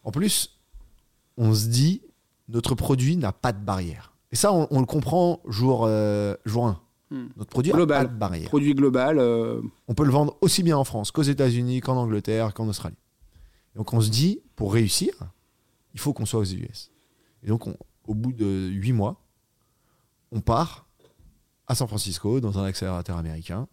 en 0.03 0.11
plus, 0.11 0.59
on 1.37 1.53
se 1.55 1.67
dit, 1.67 2.01
notre 2.49 2.75
produit 2.75 3.17
n'a 3.19 3.33
pas 3.33 3.53
de 3.53 3.63
barrière. 3.63 4.15
Et 4.33 4.37
ça, 4.37 4.53
on, 4.55 4.67
on 4.71 4.81
le 4.81 4.87
comprend 4.87 5.41
jour, 5.49 5.85
euh, 5.87 6.35
jour 6.47 6.67
1. 6.67 6.81
Hmm. 7.11 7.27
Notre 7.37 7.51
produit 7.51 7.71
Global. 7.73 7.99
n'a 8.03 8.09
pas 8.09 8.13
de 8.15 8.19
barrière. 8.19 8.49
Produit 8.49 8.75
global. 8.75 9.19
euh, 9.19 9.61
On 9.89 9.95
peut 9.95 10.05
le 10.05 10.11
vendre 10.11 10.37
aussi 10.41 10.63
bien 10.63 10.79
en 10.79 10.85
France 10.85 11.11
qu'aux 11.11 11.23
États-Unis, 11.23 11.81
qu'en 11.81 11.97
Angleterre, 11.99 12.55
qu'en 12.55 12.67
Australie. 12.69 12.97
Donc 13.77 13.93
on 13.93 14.01
se 14.01 14.09
dit, 14.09 14.41
pour 14.57 14.73
réussir, 14.73 15.13
il 15.93 16.01
faut 16.01 16.15
qu'on 16.15 16.25
soit 16.27 16.41
aux 16.41 16.45
US. 16.45 16.91
Et 17.43 17.49
donc, 17.49 17.67
on- 17.67 17.77
au 18.07 18.15
bout 18.15 18.33
de 18.33 18.69
8 18.73 18.93
mois, 18.93 19.21
on 20.35 20.41
part 20.41 20.87
à 21.67 21.75
San 21.75 21.89
Francisco 21.89 22.41
dans 22.41 22.59
un 22.59 22.65
accélérateur 22.65 23.17
américain 23.17 23.67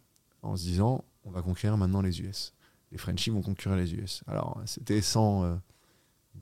en 0.44 0.56
se 0.56 0.64
disant, 0.64 1.04
on 1.26 1.32
va 1.32 1.42
conquérir 1.42 1.76
maintenant 1.76 2.02
les 2.02 2.22
US. 2.22 2.54
Les 2.92 2.98
Frenchies 2.98 3.32
vont 3.32 3.42
conquérir 3.42 3.78
les 3.78 3.94
US. 3.94 4.24
Alors, 4.28 4.62
c'était 4.66 5.02
sans, 5.02 5.44
euh, 5.44 5.56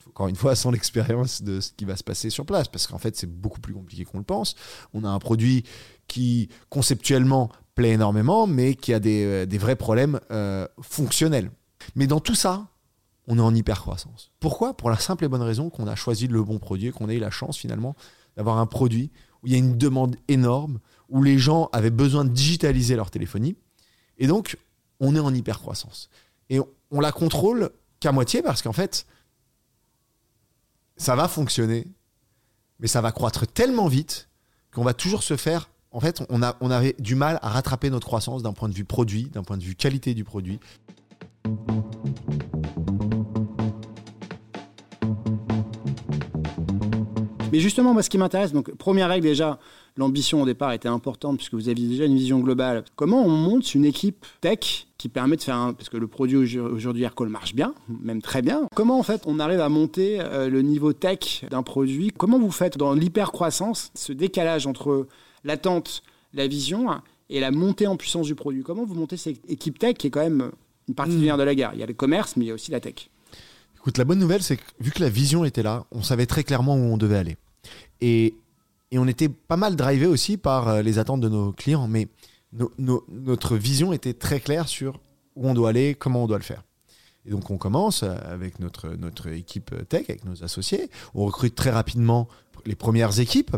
encore 0.08 0.28
une 0.28 0.36
fois, 0.36 0.56
sans 0.56 0.72
l'expérience 0.72 1.42
de 1.42 1.62
ce 1.62 1.72
qui 1.72 1.86
va 1.86 1.96
se 1.96 2.04
passer 2.04 2.30
sur 2.30 2.46
place, 2.46 2.68
parce 2.68 2.86
qu'en 2.86 2.98
fait, 2.98 3.16
c'est 3.16 3.32
beaucoup 3.32 3.62
plus 3.62 3.74
compliqué 3.74 4.06
qu'on 4.06 4.20
le 4.20 4.24
pense. 4.24 4.56
On 4.94 5.04
a 5.04 5.10
un 5.10 5.20
produit 5.20 5.64
qui, 6.08 6.50
conceptuellement, 6.70 7.50
plaît 7.76 7.92
énormément, 7.92 8.46
mais 8.46 8.76
qui 8.76 8.94
a 8.94 9.00
des, 9.00 9.24
euh, 9.24 9.58
vrais 9.58 9.76
problèmes 9.76 10.20
euh, 10.32 10.68
fonctionnels. 10.82 11.52
Mais 11.96 12.08
dans 12.08 12.20
tout 12.20 12.36
ça, 12.36 12.68
on 13.28 13.38
est 13.38 13.42
en 13.42 13.56
hyper 13.56 13.80
croissance. 13.80 14.32
Pourquoi? 14.40 14.76
Pour 14.76 14.90
la 14.90 14.98
simple 14.98 15.24
et 15.24 15.28
bonne 15.28 15.42
raison 15.42 15.70
qu'on 15.70 15.88
a 15.88 15.96
choisi 15.96 16.28
le 16.28 16.44
bon 16.44 16.60
produit, 16.60 16.92
qu'on 16.92 17.10
a 17.10 17.14
eu 17.14 17.20
la 17.20 17.32
chance 17.32 17.58
finalement 17.58 17.96
d'avoir 18.36 18.58
un 18.58 18.66
produit 18.66 19.12
où 19.44 19.48
il 19.48 19.54
y 19.54 19.56
a 19.56 19.60
une 19.60 19.78
demande 19.78 20.16
énorme, 20.28 20.80
où 21.10 21.24
les 21.24 21.38
gens 21.38 21.70
avaient 21.72 21.90
besoin 21.90 22.26
de 22.26 22.30
digitaliser 22.30 22.96
leur 22.96 23.12
téléphonie. 23.12 23.56
Et 24.18 24.28
donc, 24.28 24.58
on 25.00 25.16
est 25.16 25.20
en 25.20 25.34
hyper 25.34 25.60
croissance. 25.60 26.10
Et 26.50 26.60
on, 26.60 26.68
on 26.92 27.00
la 27.00 27.12
contrôle 27.12 27.70
qu'à 28.00 28.12
moitié 28.12 28.42
parce 28.42 28.62
qu'en 28.62 28.74
fait, 28.74 29.06
ça 30.98 31.16
va 31.16 31.28
fonctionner, 31.28 31.88
mais 32.80 32.88
ça 32.88 33.02
va 33.02 33.12
croître 33.12 33.48
tellement 33.48 33.88
vite 33.88 34.30
qu'on 34.74 34.84
va 34.84 34.94
toujours 34.94 35.24
se 35.24 35.38
faire. 35.38 35.70
En 35.92 36.00
fait, 36.00 36.24
on, 36.30 36.44
a, 36.44 36.56
on 36.62 36.70
avait 36.70 36.96
du 37.00 37.16
mal 37.16 37.40
à 37.42 37.50
rattraper 37.50 37.90
notre 37.90 38.06
croissance 38.06 38.44
d'un 38.44 38.54
point 38.54 38.70
de 38.70 38.76
vue 38.76 38.86
produit, 38.86 39.26
d'un 39.26 39.44
point 39.44 39.58
de 39.58 39.64
vue 39.64 39.76
qualité 39.76 40.14
du 40.14 40.24
produit. 40.24 40.60
Mais 47.52 47.60
justement, 47.60 47.94
moi, 47.94 48.04
ce 48.04 48.10
qui 48.10 48.18
m'intéresse, 48.18 48.52
donc 48.54 48.72
première 48.76 49.10
règle 49.10 49.26
déjà, 49.28 49.60
l'ambition 49.98 50.42
au 50.42 50.46
départ 50.46 50.72
était 50.72 50.88
importante 50.88 51.38
puisque 51.38 51.54
vous 51.56 51.70
aviez 51.70 51.88
déjà 51.88 52.06
une 52.06 52.16
vision 52.16 52.40
globale. 52.40 52.84
Comment 52.96 53.24
on 53.26 53.30
monte 53.30 53.74
une 53.76 53.86
équipe 53.86 54.26
tech 54.42 54.88
qui 54.98 55.10
permet 55.10 55.36
de 55.38 55.42
faire 55.42 55.56
un, 55.56 55.74
parce 55.74 55.90
que 55.90 55.98
le 55.98 56.08
produit 56.08 56.38
aujourd- 56.38 56.72
aujourd'hui 56.74 57.04
Aircall 57.04 57.30
marche 57.30 57.56
bien, 57.56 57.74
même 58.02 58.22
très 58.22 58.42
bien. 58.42 58.68
Comment 58.76 59.00
en 59.00 59.04
fait 59.04 59.24
on 59.26 59.40
arrive 59.40 59.62
à 59.62 59.70
monter 59.70 60.18
euh, 60.20 60.50
le 60.50 60.62
niveau 60.62 60.94
tech 60.94 61.46
d'un 61.50 61.64
produit? 61.64 62.12
Comment 62.16 62.38
vous 62.40 62.52
faites 62.52 62.78
dans 62.78 62.94
l'hyper 62.94 63.32
croissance 63.32 63.92
ce 63.96 64.12
décalage 64.14 64.68
entre 64.68 65.08
l'attente, 65.44 66.04
la 66.34 66.48
vision 66.48 66.92
hein, 66.92 67.02
et 67.30 67.40
la 67.40 67.52
montée 67.52 67.88
en 67.88 67.96
puissance 67.98 68.28
du 68.28 68.36
produit? 68.36 68.62
Comment 68.64 68.86
vous 68.86 68.96
montez 68.96 69.18
cette 69.18 69.40
équipe 69.50 69.80
tech 69.80 69.96
qui 69.96 70.08
est 70.08 70.10
quand 70.12 70.22
même 70.24 70.52
une 70.88 70.96
partie 70.96 71.16
du 71.16 71.24
nerf 71.26 71.38
de 71.38 71.44
la 71.44 71.56
guerre? 71.56 71.72
Il 71.74 71.80
y 71.80 71.84
a 71.84 71.88
le 71.88 71.94
commerce, 71.94 72.36
mais 72.36 72.46
il 72.46 72.48
y 72.50 72.52
a 72.52 72.54
aussi 72.54 72.72
la 72.72 72.80
tech. 72.80 73.10
La 73.98 74.06
bonne 74.06 74.20
nouvelle, 74.20 74.44
c'est 74.44 74.58
que 74.58 74.64
vu 74.80 74.92
que 74.92 75.02
la 75.02 75.10
vision 75.10 75.46
était 75.46 75.64
là, 75.64 75.86
on 75.92 76.02
savait 76.04 76.26
très 76.26 76.44
clairement 76.44 76.76
où 76.76 76.80
on 76.94 76.98
devait 76.98 77.18
aller. 77.18 77.38
Et, 78.02 78.36
et 78.92 79.00
on 79.00 79.08
était 79.08 79.30
pas 79.30 79.58
mal 79.58 79.76
drivé 79.76 80.06
aussi 80.06 80.38
par 80.38 80.68
euh, 80.68 80.82
les 80.82 81.00
attentes 81.00 81.22
de 81.22 81.30
nos 81.30 81.52
clients, 81.52 81.88
mais 81.88 82.08
no- 82.54 82.72
no- 82.78 83.06
notre 83.10 83.56
vision 83.58 83.94
était 83.94 84.14
très 84.14 84.40
claire 84.40 84.68
sur 84.68 85.00
où 85.36 85.48
on 85.50 85.54
doit 85.54 85.70
aller, 85.70 85.96
comment 85.96 86.24
on 86.24 86.28
doit 86.28 86.38
le 86.38 86.44
faire. 86.44 86.64
Et 87.26 87.32
donc 87.32 87.50
on 87.50 87.58
commence 87.58 88.04
euh, 88.04 88.16
avec 88.26 88.60
notre, 88.60 88.90
notre 88.96 89.28
équipe 89.28 89.74
tech, 89.90 90.06
avec 90.10 90.26
nos 90.26 90.44
associés. 90.44 90.90
On 91.14 91.26
recrute 91.26 91.56
très 91.56 91.72
rapidement 91.72 92.28
les 92.66 92.76
premières 92.76 93.20
équipes. 93.20 93.56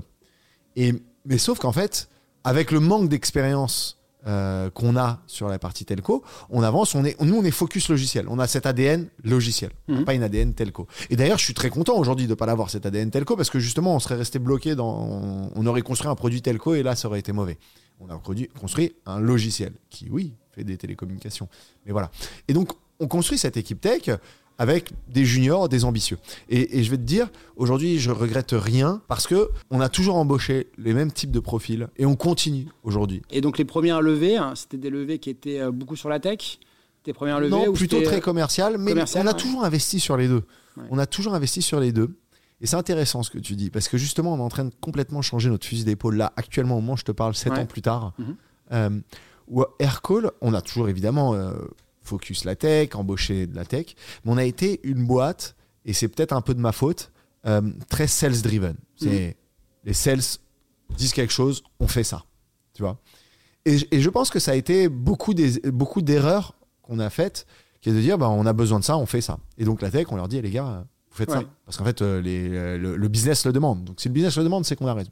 Et, 0.76 0.94
mais 1.26 1.38
sauf 1.38 1.60
qu'en 1.60 1.72
fait, 1.72 2.10
avec 2.44 2.72
le 2.72 2.80
manque 2.80 3.10
d'expérience 3.10 4.00
euh, 4.28 4.70
qu'on 4.70 4.96
a 4.98 5.20
sur 5.28 5.48
la 5.48 5.58
partie 5.58 5.84
telco, 5.86 6.24
on 6.50 6.62
avance, 6.64 6.94
on 6.96 7.04
est, 7.06 7.20
nous 7.22 7.36
on 7.38 7.44
est 7.44 7.52
focus 7.52 7.90
logiciel. 7.90 8.26
On 8.30 8.38
a 8.40 8.48
cet 8.48 8.66
ADN 8.66 9.08
logiciel, 9.24 9.72
Mhm. 9.88 10.06
pas 10.06 10.14
une 10.14 10.24
ADN 10.24 10.54
telco. 10.54 10.88
Et 11.10 11.16
d'ailleurs, 11.16 11.40
je 11.40 11.44
suis 11.44 11.54
très 11.56 11.70
content 11.70 11.98
aujourd'hui 11.98 12.26
de 12.26 12.32
ne 12.32 12.36
pas 12.36 12.46
l'avoir 12.46 12.70
cet 12.70 12.86
ADN 12.86 13.10
telco 13.10 13.36
parce 13.36 13.50
que 13.50 13.60
justement, 13.60 13.96
on 13.96 14.00
serait 14.00 14.16
resté 14.16 14.38
bloqué 14.40 14.76
dans. 14.76 15.52
On 15.56 15.66
aurait 15.66 15.82
construit 15.82 16.10
un 16.10 16.16
produit 16.16 16.42
telco 16.42 16.76
et 16.76 16.84
là, 16.84 16.96
ça 16.96 17.08
aurait 17.08 17.20
été 17.20 17.32
mauvais. 17.32 17.58
On 18.00 18.10
a 18.10 18.18
produit, 18.18 18.48
construit 18.60 18.96
un 19.06 19.20
logiciel 19.20 19.74
qui, 19.90 20.08
oui, 20.10 20.34
fait 20.52 20.64
des 20.64 20.78
télécommunications. 20.78 21.48
Mais 21.86 21.92
voilà. 21.92 22.10
Et 22.48 22.54
donc, 22.54 22.72
on 23.00 23.08
construit 23.08 23.38
cette 23.40 23.58
équipe 23.58 23.82
tech 23.82 24.10
avec 24.62 24.92
des 25.08 25.26
juniors, 25.26 25.70
des 25.70 25.86
ambitieux. 25.86 26.20
Et, 26.48 26.84
je 26.84 26.92
vais 26.92 26.98
te 26.98 27.02
dire, 27.02 27.32
aujourd'hui, 27.56 27.98
je 27.98 28.12
regrette 28.12 28.52
rien 28.52 29.02
parce 29.08 29.26
que 29.26 29.50
on 29.72 29.82
a 29.82 29.90
toujours 29.90 30.18
embauché 30.18 30.68
les 30.78 30.94
mêmes 30.94 31.12
types 31.12 31.32
de 31.32 31.40
profils 31.40 31.88
et 31.98 32.06
on 32.06 32.16
continue 32.16 32.68
aujourd'hui. 32.84 33.24
Et 33.32 33.42
donc 33.42 33.58
les 33.58 33.66
premières 33.66 34.04
levées, 34.04 34.38
hein, 34.38 34.54
c'était 34.54 34.78
des 34.78 34.92
levées 34.92 35.18
qui 35.18 35.32
étaient 35.32 35.60
euh, 35.60 35.72
beaucoup 35.72 35.96
sur 35.96 36.10
la 36.10 36.20
tech? 36.20 36.60
Tes 37.02 37.12
premières 37.12 37.40
levées 37.40 37.50
Non, 37.50 37.74
plutôt 37.74 38.04
très 38.04 38.22
commercial, 38.22 38.78
mais 38.78 38.94
on 39.16 39.26
a 39.26 39.34
toujours 39.34 39.64
investi 39.66 40.00
sur 40.00 40.16
les 40.16 40.28
deux. 40.28 40.44
On 40.92 41.00
a 41.00 41.08
toujours 41.08 41.34
investi 41.34 41.64
sur 41.64 41.80
les 41.80 41.92
deux. 41.92 42.12
Et 42.64 42.68
c'est 42.68 42.76
intéressant 42.76 43.24
ce 43.24 43.32
que 43.32 43.40
tu 43.40 43.56
dis, 43.56 43.72
parce 43.72 43.88
que 43.88 43.98
justement, 43.98 44.36
on 44.36 44.38
est 44.38 44.42
en 44.42 44.50
train 44.50 44.66
de 44.66 44.74
complètement 44.80 45.24
changer 45.24 45.50
notre 45.50 45.66
fusil 45.66 45.86
d'épaule 45.86 46.18
là, 46.18 46.34
actuellement, 46.36 46.78
au 46.78 46.82
moment 46.82 46.94
où 46.94 46.98
je 46.98 47.04
te 47.04 47.12
parle, 47.12 47.34
7 47.34 47.54
ans 47.54 47.66
plus 47.66 47.82
tard. 47.82 48.14
Mhm. 48.20 48.36
Euh, 48.74 49.00
ou 49.48 49.66
Aircall, 49.80 50.30
on 50.42 50.54
a 50.54 50.62
toujours 50.62 50.88
évidemment 50.88 51.34
euh, 51.34 51.54
focus 52.12 52.44
la 52.44 52.56
tech, 52.56 52.90
embauché 52.96 53.48
de 53.48 53.56
la 53.56 53.66
tech, 53.66 53.96
mais 54.24 54.32
on 54.34 54.38
a 54.38 54.44
été 54.44 54.82
une 54.84 55.06
boîte, 55.06 55.56
et 55.86 55.94
c'est 55.94 56.10
peut-être 56.10 56.34
un 56.34 56.42
peu 56.42 56.54
de 56.54 56.60
ma 56.60 56.74
faute, 56.74 57.12
euh, 57.46 57.62
très 57.90 58.08
sales-driven. 58.08 58.76
C'est 58.96 59.28
mhm. 59.28 59.34
les 59.86 59.94
sales 59.94 60.22
disent 60.98 61.14
quelque 61.14 61.34
chose, 61.34 61.64
on 61.80 61.88
fait 61.88 62.04
ça. 62.04 62.26
Tu 62.74 62.84
vois? 62.84 63.00
Et, 63.66 63.78
je 63.78 64.10
pense 64.10 64.30
que 64.30 64.40
ça 64.40 64.52
a 64.52 64.56
été 64.56 64.90
beaucoup 64.90 65.34
d'erreurs 65.34 66.56
qu'on 66.82 67.00
a 67.00 67.10
faites, 67.10 67.46
qui 67.80 67.90
est 67.90 67.94
de 67.94 68.02
dire 68.02 68.18
bah, 68.18 68.30
on 68.30 68.46
a 68.46 68.54
besoin 68.54 68.80
de 68.80 68.84
ça, 68.84 68.98
on 68.98 69.06
fait 69.06 69.22
ça. 69.22 69.38
Et 69.58 69.64
donc 69.64 69.82
la 69.82 69.90
tech, 69.90 70.08
on 70.10 70.18
leur 70.18 70.28
dit 70.28 70.42
les 70.42 70.52
gars, 70.52 70.86
vous 71.10 71.18
faites 71.18 71.32
ça. 71.32 71.44
Parce 71.66 71.78
qu'en 71.78 71.86
fait, 71.86 72.02
euh, 72.02 72.22
les, 72.22 72.78
le, 72.78 73.08
business 73.08 73.46
le 73.46 73.54
demande. 73.54 73.86
Donc 73.86 74.02
si 74.02 74.10
le 74.10 74.14
business 74.14 74.38
le 74.38 74.44
demande, 74.44 74.66
c'est 74.66 74.76
qu'on 74.76 74.88
a 74.88 74.94
raison. 74.94 75.12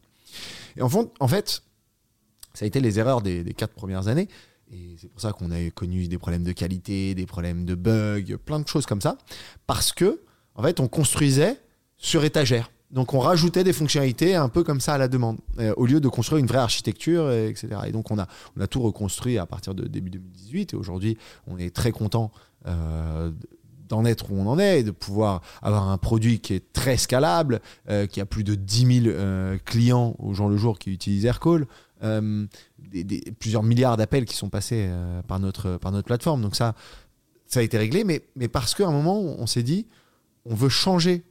Et 0.75 0.81
en, 0.81 0.89
fond, 0.89 1.11
en 1.19 1.27
fait, 1.27 1.63
ça 2.53 2.65
a 2.65 2.67
été 2.67 2.79
les 2.79 2.99
erreurs 2.99 3.21
des, 3.21 3.43
des 3.43 3.53
quatre 3.53 3.73
premières 3.73 4.07
années. 4.07 4.27
Et 4.71 4.95
c'est 4.99 5.09
pour 5.09 5.21
ça 5.21 5.31
qu'on 5.31 5.51
a 5.51 5.69
connu 5.71 6.07
des 6.07 6.17
problèmes 6.17 6.43
de 6.43 6.51
qualité, 6.51 7.15
des 7.15 7.25
problèmes 7.25 7.65
de 7.65 7.75
bugs, 7.75 8.37
plein 8.45 8.59
de 8.59 8.67
choses 8.67 8.85
comme 8.85 9.01
ça. 9.01 9.17
Parce 9.65 9.91
que, 9.91 10.21
en 10.55 10.63
fait, 10.63 10.79
on 10.79 10.87
construisait 10.87 11.59
sur 11.97 12.23
étagère. 12.23 12.69
Donc 12.91 13.13
on 13.13 13.19
rajoutait 13.19 13.63
des 13.63 13.73
fonctionnalités 13.73 14.35
un 14.35 14.49
peu 14.49 14.63
comme 14.63 14.81
ça 14.81 14.95
à 14.95 14.97
la 14.97 15.07
demande, 15.07 15.37
euh, 15.59 15.73
au 15.77 15.85
lieu 15.85 15.99
de 15.99 16.07
construire 16.07 16.39
une 16.39 16.47
vraie 16.47 16.59
architecture, 16.59 17.31
etc. 17.31 17.67
Et 17.85 17.91
donc 17.91 18.09
on 18.09 18.17
a, 18.17 18.27
tout 18.67 18.81
reconstruit 18.81 19.37
à 19.37 19.45
partir 19.45 19.75
de 19.75 19.87
début 19.87 20.09
2018. 20.09 20.73
Et 20.73 20.75
aujourd'hui, 20.75 21.17
on 21.45 21.57
est 21.57 21.75
très 21.75 21.91
content 21.91 22.31
euh, 22.67 23.31
d'en 23.87 24.05
être 24.05 24.31
où 24.31 24.39
on 24.39 24.47
en 24.47 24.57
est 24.57 24.79
et 24.79 24.83
de 24.83 24.91
pouvoir 24.91 25.41
avoir 25.61 25.87
un 25.89 25.97
produit 25.97 26.39
qui 26.39 26.55
est 26.55 26.73
très 26.73 26.97
scalable, 26.97 27.61
euh, 27.89 28.07
qui 28.07 28.21
a 28.21 28.25
plus 28.25 28.43
de 28.43 28.55
10 28.55 29.03
000 29.03 29.15
clients 29.65 30.15
au 30.17 30.33
jour 30.33 30.49
le 30.49 30.57
jour 30.57 30.79
qui 30.79 30.91
utilisent 30.91 31.25
Aircall, 31.25 31.67
des, 32.01 33.33
plusieurs 33.39 33.63
milliards 33.63 33.97
d'appels 33.97 34.25
qui 34.25 34.35
sont 34.35 34.49
passés 34.49 34.89
par, 35.27 35.39
notre, 35.39 35.77
par 35.77 35.91
notre 35.91 36.05
plateforme. 36.05 36.41
Donc 36.41 36.55
ça, 36.55 36.75
ça 37.45 37.59
a 37.59 37.63
été 37.63 37.77
réglé, 37.77 38.03
mais, 38.03 38.25
mais 38.35 38.47
parce 38.47 38.75
qu'à 38.75 38.87
un 38.87 38.91
moment, 38.91 39.19
on 39.19 39.47
s'est 39.47 39.63
dit, 39.63 39.87
on 40.45 40.55
veut 40.55 40.69
changer 40.69 41.23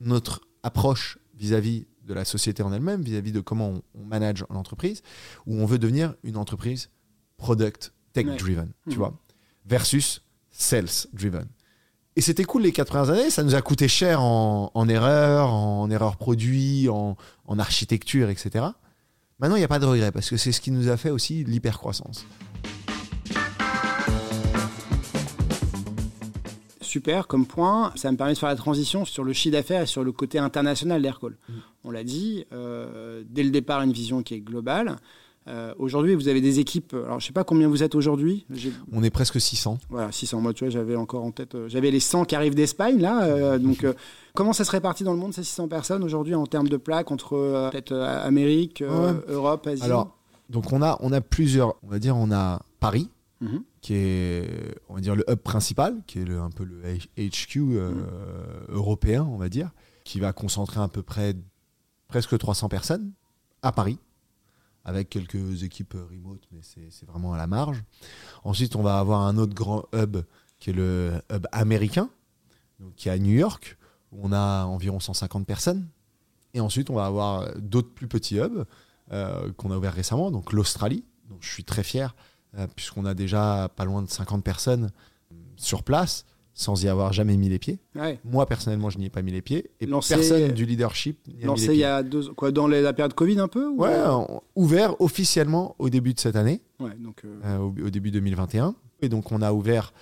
notre 0.00 0.40
approche 0.62 1.18
vis-à-vis 1.36 1.86
de 2.04 2.14
la 2.14 2.24
société 2.24 2.62
en 2.62 2.72
elle-même, 2.72 3.02
vis-à-vis 3.02 3.32
de 3.32 3.40
comment 3.40 3.74
on, 3.94 4.04
manage 4.04 4.44
l'entreprise, 4.50 5.02
où 5.46 5.54
on 5.54 5.66
veut 5.66 5.78
devenir 5.78 6.14
une 6.24 6.36
entreprise 6.36 6.90
product 7.36 7.92
tech-driven, 8.12 8.72
tu 8.88 8.96
mmh. 8.96 8.98
vois, 8.98 9.18
versus 9.64 10.22
sales-driven. 10.50 11.46
Et 12.16 12.20
c'était 12.20 12.44
cool 12.44 12.62
les 12.62 12.72
quatre 12.72 12.88
premières 12.88 13.10
années, 13.10 13.30
ça 13.30 13.44
nous 13.44 13.54
a 13.54 13.62
coûté 13.62 13.86
cher 13.86 14.20
en, 14.20 14.72
en 14.74 14.88
erreurs, 14.88 15.52
en 15.52 15.88
erreurs 15.88 16.16
produits, 16.16 16.88
en, 16.88 17.16
en 17.46 17.58
architecture, 17.60 18.28
etc. 18.28 18.66
Maintenant, 19.40 19.56
il 19.56 19.60
n'y 19.60 19.64
a 19.64 19.68
pas 19.68 19.78
de 19.78 19.86
regret 19.86 20.12
parce 20.12 20.28
que 20.28 20.36
c'est 20.36 20.52
ce 20.52 20.60
qui 20.60 20.70
nous 20.70 20.88
a 20.88 20.96
fait 20.96 21.10
aussi 21.10 21.44
l'hypercroissance. 21.44 22.26
super 26.90 27.28
comme 27.28 27.46
point. 27.46 27.92
Ça 27.94 28.10
me 28.10 28.16
permet 28.16 28.32
de 28.32 28.38
faire 28.38 28.48
la 28.48 28.56
transition 28.56 29.04
sur 29.04 29.22
le 29.22 29.32
chiffre 29.32 29.52
d'affaires 29.52 29.82
et 29.82 29.86
sur 29.86 30.02
le 30.02 30.10
côté 30.10 30.38
international 30.38 31.00
d'Aircall. 31.00 31.36
Mm. 31.48 31.52
On 31.84 31.90
l'a 31.92 32.02
dit, 32.02 32.44
euh, 32.52 33.22
dès 33.28 33.44
le 33.44 33.50
départ, 33.50 33.80
une 33.82 33.92
vision 33.92 34.22
qui 34.22 34.34
est 34.34 34.40
globale. 34.40 34.96
Euh, 35.48 35.74
aujourd'hui, 35.78 36.14
vous 36.14 36.28
avez 36.28 36.40
des 36.40 36.60
équipes. 36.60 36.94
Alors, 36.94 37.18
je 37.20 37.26
sais 37.26 37.32
pas 37.32 37.44
combien 37.44 37.68
vous 37.68 37.82
êtes 37.82 37.94
aujourd'hui. 37.94 38.46
On 38.92 39.02
est 39.02 39.10
presque 39.10 39.40
600. 39.40 39.78
Voilà, 39.88 40.12
600. 40.12 40.40
Moi, 40.40 40.52
tu 40.52 40.64
vois, 40.64 40.70
j'avais 40.70 40.96
encore 40.96 41.24
en 41.24 41.32
tête. 41.32 41.54
Euh, 41.54 41.68
j'avais 41.68 41.90
les 41.90 42.00
100 42.00 42.24
qui 42.24 42.34
arrivent 42.34 42.54
d'Espagne, 42.54 43.00
là. 43.00 43.58
donc, 43.58 43.86
comment 44.34 44.52
ça 44.52 44.64
se 44.64 44.70
répartit 44.70 45.04
dans 45.04 45.12
le 45.12 45.18
monde, 45.18 45.32
ces 45.32 45.42
600 45.42 45.68
personnes 45.68 46.04
aujourd'hui, 46.04 46.34
en 46.34 46.46
termes 46.46 46.68
de 46.68 46.76
plaques, 46.76 47.10
entre 47.10 47.70
peut-être 47.70 47.94
Amérique, 47.94 48.82
Europe, 48.82 49.66
Asie? 49.66 49.82
Alors, 49.82 50.16
donc, 50.48 50.72
on 50.72 50.82
a, 50.82 50.98
on 51.00 51.12
a 51.12 51.20
plusieurs. 51.20 51.76
On 51.82 51.88
va 51.88 51.98
dire, 51.98 52.16
on 52.16 52.30
a 52.32 52.60
Paris. 52.80 53.08
Mhm 53.40 53.62
qui 53.80 53.94
est, 53.94 54.78
on 54.88 54.94
va 54.94 55.00
dire, 55.00 55.16
le 55.16 55.24
hub 55.28 55.38
principal, 55.38 56.02
qui 56.06 56.18
est 56.18 56.30
un 56.30 56.50
peu 56.50 56.64
le 56.64 56.82
HQ 57.16 57.56
euh, 57.56 57.90
mm. 57.90 58.06
européen, 58.68 59.24
on 59.24 59.36
va 59.36 59.48
dire, 59.48 59.70
qui 60.04 60.20
va 60.20 60.32
concentrer 60.32 60.80
à 60.80 60.88
peu 60.88 61.02
près 61.02 61.34
presque 62.08 62.36
300 62.36 62.68
personnes 62.68 63.12
à 63.62 63.72
Paris, 63.72 63.98
avec 64.90 65.08
quelques 65.08 65.62
équipes 65.62 65.94
remote, 65.94 66.42
mais 66.52 66.60
c'est 66.62 67.06
vraiment 67.06 67.32
à 67.32 67.36
la 67.36 67.46
marge. 67.46 67.82
Ensuite, 68.44 68.76
on 68.76 68.82
va 68.82 68.98
avoir 68.98 69.20
un 69.22 69.38
autre 69.38 69.54
grand 69.54 69.86
hub, 69.94 70.18
qui 70.58 70.70
est 70.70 70.72
le 70.72 71.12
hub 71.32 71.46
américain, 71.52 72.10
qui 72.96 73.08
est 73.08 73.12
à 73.12 73.18
New 73.18 73.32
York, 73.32 73.78
où 74.12 74.18
on 74.22 74.32
a 74.32 74.64
environ 74.64 75.00
150 75.00 75.46
personnes. 75.46 75.88
Et 76.54 76.60
ensuite, 76.60 76.90
on 76.90 76.94
va 76.94 77.06
avoir 77.06 77.56
d'autres 77.58 77.90
plus 77.90 78.08
petits 78.08 78.38
hubs 78.38 78.66
euh, 79.12 79.52
qu'on 79.52 79.70
a 79.70 79.76
ouverts 79.76 79.94
récemment, 79.94 80.30
donc 80.30 80.52
l'Australie. 80.52 81.04
Je 81.40 81.48
suis 81.48 81.64
très 81.64 81.84
fier 81.84 82.14
euh, 82.58 82.66
puisqu'on 82.74 83.04
a 83.04 83.14
déjà 83.14 83.70
pas 83.76 83.84
loin 83.84 84.02
de 84.02 84.10
50 84.10 84.42
personnes 84.42 84.90
sur 85.56 85.84
place 85.84 86.24
sans 86.54 86.82
y 86.84 86.88
avoir 86.88 87.12
jamais 87.12 87.36
mis 87.36 87.48
les 87.48 87.58
pieds. 87.58 87.78
Moi, 88.24 88.46
personnellement, 88.46 88.90
je 88.90 88.98
n'y 88.98 89.06
ai 89.06 89.10
pas 89.10 89.22
mis 89.22 89.32
les 89.32 89.42
pieds. 89.42 89.70
Et 89.80 89.86
personne 89.86 90.52
du 90.52 90.66
leadership 90.66 91.18
n'y 91.28 91.44
a 91.44 91.46
lancé 91.46 91.62
mis 91.62 91.68
les 91.68 91.72
pieds. 91.74 91.76
il 91.76 91.80
y 91.80 91.84
a 91.84 92.02
deux... 92.02 92.32
Quoi, 92.34 92.50
dans 92.52 92.66
la 92.66 92.92
période 92.92 93.14
Covid 93.14 93.40
un 93.40 93.48
peu 93.48 93.68
Ouais, 93.70 93.96
ouvert 94.56 95.00
officiellement 95.00 95.74
au 95.78 95.88
début 95.88 96.14
de 96.14 96.20
cette 96.20 96.36
année, 96.36 96.62
donc, 96.98 97.22
euh, 97.24 97.40
euh, 97.44 97.58
au, 97.58 97.90
début 97.90 98.10
2021. 98.10 98.74
Et 99.02 99.08
donc, 99.08 99.32
on 99.32 99.42
a 99.42 99.52
ouvert 99.52 99.92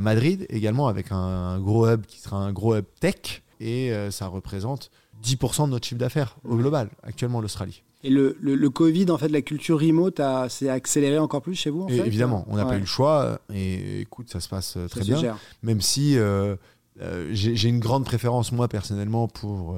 Madrid 0.00 0.46
également 0.48 0.88
avec 0.88 1.08
un, 1.10 1.58
gros 1.60 1.86
hub 1.86 2.06
qui 2.06 2.18
sera 2.20 2.36
un 2.36 2.52
gros 2.52 2.76
hub 2.76 2.86
tech. 3.00 3.42
Et 3.60 3.92
ça 4.10 4.26
représente 4.26 4.90
10% 5.22 5.66
de 5.66 5.70
notre 5.70 5.86
chiffre 5.86 5.98
d'affaires 5.98 6.36
au 6.44 6.56
global, 6.56 6.90
actuellement 7.02 7.40
l'Australie. 7.40 7.82
Et 8.04 8.10
le, 8.10 8.36
le, 8.38 8.70
Covid, 8.70 9.10
en 9.10 9.16
fait, 9.16 9.28
la 9.28 9.40
culture 9.40 9.80
remote 9.80 10.20
s'est 10.50 10.68
accélérée 10.68 11.18
encore 11.18 11.40
plus 11.40 11.54
chez 11.54 11.70
vous 11.70 11.84
en 11.84 11.88
fait 11.88 12.06
Évidemment, 12.06 12.44
on 12.48 12.56
n'a 12.56 12.66
pas 12.66 12.76
eu 12.76 12.80
le 12.80 12.86
choix. 12.86 13.40
Et 13.52 14.02
écoute, 14.02 14.30
ça 14.30 14.40
se 14.40 14.48
passe 14.48 14.76
euh, 14.76 14.88
très 14.88 15.00
bien. 15.00 15.38
Même 15.62 15.80
si 15.80 16.18
euh, 16.18 16.54
euh, 17.00 17.30
j'ai 17.32 17.68
une 17.68 17.80
grande 17.80 18.04
préférence, 18.04 18.52
moi, 18.52 18.68
personnellement, 18.68 19.26
pour 19.26 19.74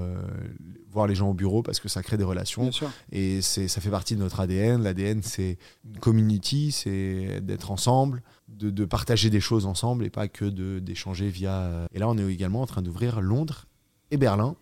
voir 0.90 1.06
les 1.06 1.14
gens 1.14 1.30
au 1.30 1.34
bureau 1.34 1.62
parce 1.62 1.78
que 1.78 1.88
ça 1.88 2.02
crée 2.02 2.16
des 2.16 2.24
relations. 2.24 2.68
Et 3.12 3.42
ça 3.42 3.80
fait 3.80 3.90
partie 3.90 4.16
de 4.16 4.20
notre 4.20 4.40
ADN. 4.40 4.82
L'ADN, 4.82 5.22
c'est 5.22 5.56
une 5.84 5.98
community, 6.00 6.72
c'est 6.72 7.40
d'être 7.42 7.70
ensemble, 7.70 8.24
de, 8.48 8.70
de, 8.70 8.84
partager 8.84 9.30
des 9.30 9.40
choses 9.40 9.66
ensemble 9.66 10.04
et 10.04 10.10
pas 10.10 10.26
que 10.26 10.46
d'échanger 10.80 11.28
via. 11.28 11.86
Et 11.94 12.00
là, 12.00 12.08
on 12.08 12.18
est 12.18 12.26
également 12.26 12.62
en 12.62 12.66
train 12.66 12.82
d'ouvrir 12.82 13.20
Londres 13.20 13.66
et 14.10 14.16
Berlin, 14.16 14.56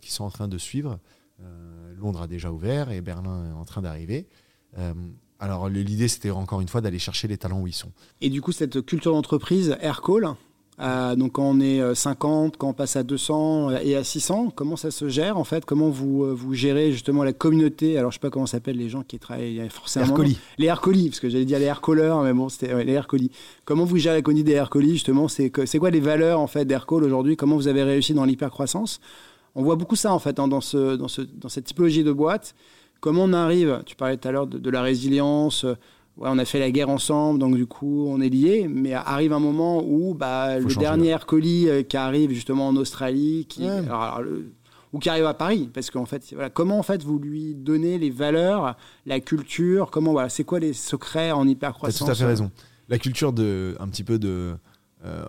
qui 0.00 0.10
sont 0.10 0.24
en 0.24 0.30
train 0.30 0.48
de 0.48 0.58
suivre. 0.58 0.98
Euh, 1.42 1.69
Londres 2.00 2.22
a 2.22 2.26
déjà 2.26 2.50
ouvert 2.50 2.90
et 2.90 3.00
Berlin 3.00 3.50
est 3.50 3.58
en 3.58 3.64
train 3.64 3.82
d'arriver. 3.82 4.26
Euh, 4.78 4.92
alors 5.38 5.68
l'idée 5.68 6.08
c'était 6.08 6.30
encore 6.30 6.60
une 6.60 6.68
fois 6.68 6.80
d'aller 6.80 6.98
chercher 6.98 7.28
les 7.28 7.38
talents 7.38 7.60
où 7.60 7.66
ils 7.66 7.72
sont. 7.72 7.92
Et 8.20 8.28
du 8.28 8.42
coup 8.42 8.52
cette 8.52 8.84
culture 8.84 9.12
d'entreprise 9.12 9.76
Aircall, 9.80 10.34
euh, 10.80 11.14
donc 11.14 11.32
quand 11.32 11.44
on 11.44 11.60
est 11.60 11.94
50, 11.94 12.56
quand 12.56 12.68
on 12.68 12.72
passe 12.72 12.96
à 12.96 13.02
200 13.02 13.70
et 13.82 13.96
à 13.96 14.04
600, 14.04 14.52
comment 14.54 14.76
ça 14.76 14.90
se 14.90 15.08
gère 15.08 15.38
en 15.38 15.44
fait? 15.44 15.64
Comment 15.64 15.88
vous, 15.88 16.34
vous 16.34 16.54
gérez 16.54 16.92
justement 16.92 17.24
la 17.24 17.32
communauté? 17.32 17.98
Alors 17.98 18.10
je 18.10 18.16
sais 18.16 18.20
pas 18.20 18.30
comment 18.30 18.46
s'appellent 18.46 18.78
les 18.78 18.88
gens 18.88 19.02
qui 19.02 19.18
travaillent 19.18 19.66
forcément. 19.70 20.06
Aircolis. 20.06 20.38
Les 20.58 20.66
Aircolis, 20.66 21.08
parce 21.08 21.20
que 21.20 21.28
j'allais 21.28 21.44
dire 21.44 21.58
les 21.58 21.66
Aircallers, 21.66 22.16
mais 22.22 22.32
bon 22.32 22.48
c'était 22.48 22.84
les 22.84 22.92
Aircolis. 22.92 23.30
Comment 23.64 23.84
vous 23.84 23.96
gérez 23.96 24.16
la 24.16 24.22
communauté 24.22 24.52
des 24.52 24.56
Aircolis 24.56 24.92
justement? 24.92 25.28
C'est 25.28 25.50
quoi 25.50 25.90
les 25.90 26.00
valeurs 26.00 26.40
en 26.40 26.46
fait 26.46 26.64
d'Aircall 26.64 27.04
aujourd'hui? 27.04 27.36
Comment 27.36 27.56
vous 27.56 27.68
avez 27.68 27.82
réussi 27.82 28.14
dans 28.14 28.24
l'hypercroissance? 28.24 29.00
On 29.54 29.62
voit 29.62 29.76
beaucoup 29.76 29.96
ça 29.96 30.12
en 30.12 30.18
fait 30.18 30.38
hein, 30.38 30.48
dans, 30.48 30.60
ce, 30.60 30.96
dans, 30.96 31.08
ce, 31.08 31.22
dans 31.22 31.48
cette 31.48 31.64
typologie 31.64 32.04
de 32.04 32.12
boîte. 32.12 32.54
Comment 33.00 33.24
on 33.24 33.32
arrive, 33.32 33.82
tu 33.86 33.96
parlais 33.96 34.16
tout 34.16 34.28
à 34.28 34.32
l'heure 34.32 34.46
de, 34.46 34.70
la 34.70 34.82
résilience, 34.82 35.64
ouais, 35.64 36.28
on 36.30 36.38
a 36.38 36.44
fait 36.44 36.58
la 36.58 36.70
guerre 36.70 36.90
ensemble, 36.90 37.38
donc 37.38 37.56
du 37.56 37.66
coup 37.66 38.06
on 38.08 38.20
est 38.20 38.28
liés, 38.28 38.68
mais 38.68 38.92
arrive 38.92 39.32
un 39.32 39.38
moment 39.38 39.82
où 39.82 40.14
bah, 40.14 40.58
le 40.58 40.74
dernier 40.74 41.16
colis 41.26 41.68
euh, 41.68 41.82
qui 41.82 41.96
arrive 41.96 42.30
justement 42.32 42.68
en 42.68 42.76
Australie, 42.76 43.46
qui, 43.48 43.66
ou 44.92 44.98
qui 44.98 45.08
arrive 45.08 45.26
à 45.26 45.34
Paris, 45.34 45.70
parce 45.72 45.90
qu'en 45.90 46.04
fait, 46.04 46.22
voilà, 46.32 46.50
comment 46.50 46.78
en 46.78 46.82
fait 46.82 47.02
vous 47.02 47.18
lui 47.18 47.54
donnez 47.54 47.96
les 47.96 48.10
valeurs, 48.10 48.76
la 49.06 49.20
culture, 49.20 49.90
comment 49.90 50.12
voilà, 50.12 50.28
c'est 50.28 50.44
quoi 50.44 50.60
les 50.60 50.72
secrets 50.72 51.30
en 51.30 51.46
hypercroissance? 51.46 51.98
Tu 51.98 52.02
as 52.02 52.06
tout 52.06 52.12
à 52.12 52.14
fait 52.14 52.26
raison. 52.26 52.50
La 52.88 52.98
culture 52.98 53.32
de, 53.32 53.76
un 53.78 53.88
petit 53.88 54.04
peu 54.04 54.18
de, 54.18 54.56
euh, 55.04 55.24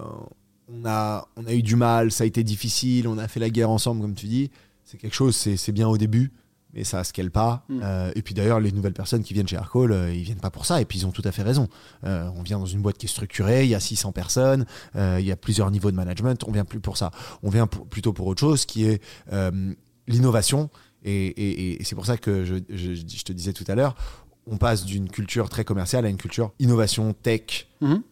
on 0.74 0.86
a, 0.86 1.28
on 1.36 1.46
a 1.46 1.54
eu 1.54 1.62
du 1.64 1.76
mal, 1.76 2.12
ça 2.12 2.24
a 2.24 2.28
été 2.28 2.44
difficile, 2.44 3.08
on 3.08 3.18
a 3.18 3.28
fait 3.28 3.40
la 3.40 3.50
guerre 3.50 3.70
ensemble, 3.70 4.02
comme 4.02 4.16
tu 4.16 4.28
dis. 4.28 4.52
C'est 4.84 4.98
quelque 4.98 5.16
chose, 5.16 5.36
c'est 5.36 5.72
bien 5.72 5.88
au 5.88 5.98
début, 5.98 6.32
mais 6.74 6.84
ça 6.84 7.04
scale 7.04 7.32
pas. 7.32 7.66
Mm. 7.70 7.80
Euh, 7.84 8.12
et 8.16 8.22
puis 8.22 8.34
d'ailleurs, 8.34 8.60
les 8.60 8.72
nouvelles 8.72 8.94
personnes 8.94 9.24
qui 9.24 9.34
viennent 9.34 9.48
chez 9.48 9.56
Aircall, 9.56 9.92
euh, 9.92 10.14
ils 10.14 10.24
viennent 10.24 10.40
pas 10.40 10.50
pour 10.50 10.66
ça, 10.66 10.82
et 10.82 10.86
puis 10.86 11.00
ils 11.00 11.06
ont 11.06 11.12
tout 11.12 11.22
à 11.26 11.32
fait 11.32 11.44
raison. 11.44 11.68
Euh, 12.06 12.30
on 12.36 12.42
vient 12.44 12.60
dans 12.60 12.66
une 12.66 12.82
boîte 12.82 12.98
qui 12.98 13.06
est 13.06 13.10
structurée, 13.10 13.64
il 13.64 13.70
y 13.70 13.76
a 13.76 13.80
600 13.80 14.12
personnes, 14.12 14.66
euh, 14.96 15.18
il 15.20 15.26
y 15.26 15.32
a 15.32 15.36
plusieurs 15.38 15.72
niveaux 15.72 15.92
de 15.92 15.96
management, 15.96 16.44
on 16.48 16.52
vient 16.52 16.66
plus 16.66 16.80
pour 16.80 16.98
ça. 16.98 17.12
On 17.44 17.50
vient 17.50 17.68
pour- 17.68 17.88
plutôt 17.88 18.14
pour 18.14 18.28
autre 18.28 18.40
chose, 18.42 18.66
qui 18.66 18.86
est 18.86 19.02
euh, 19.32 19.74
l'innovation. 20.08 20.70
Et, 21.04 21.28
et- 21.28 21.82
et 21.82 21.84
c'est 21.84 21.96
pour 21.96 22.06
ça 22.06 22.18
que 22.18 22.46
je, 22.46 22.56
je- 22.70 22.94
je 22.94 23.24
te 23.24 23.32
disais 23.34 23.54
tout 23.54 23.66
à 23.68 23.76
l'heure, 23.76 23.96
on 24.46 24.58
passe 24.58 24.86
d'une 24.86 25.10
culture 25.10 25.50
très 25.50 25.64
commerciale 25.64 26.06
à 26.06 26.10
une 26.10 26.18
culture 26.18 26.52
innovation, 26.60 27.14
tech, 27.14 27.68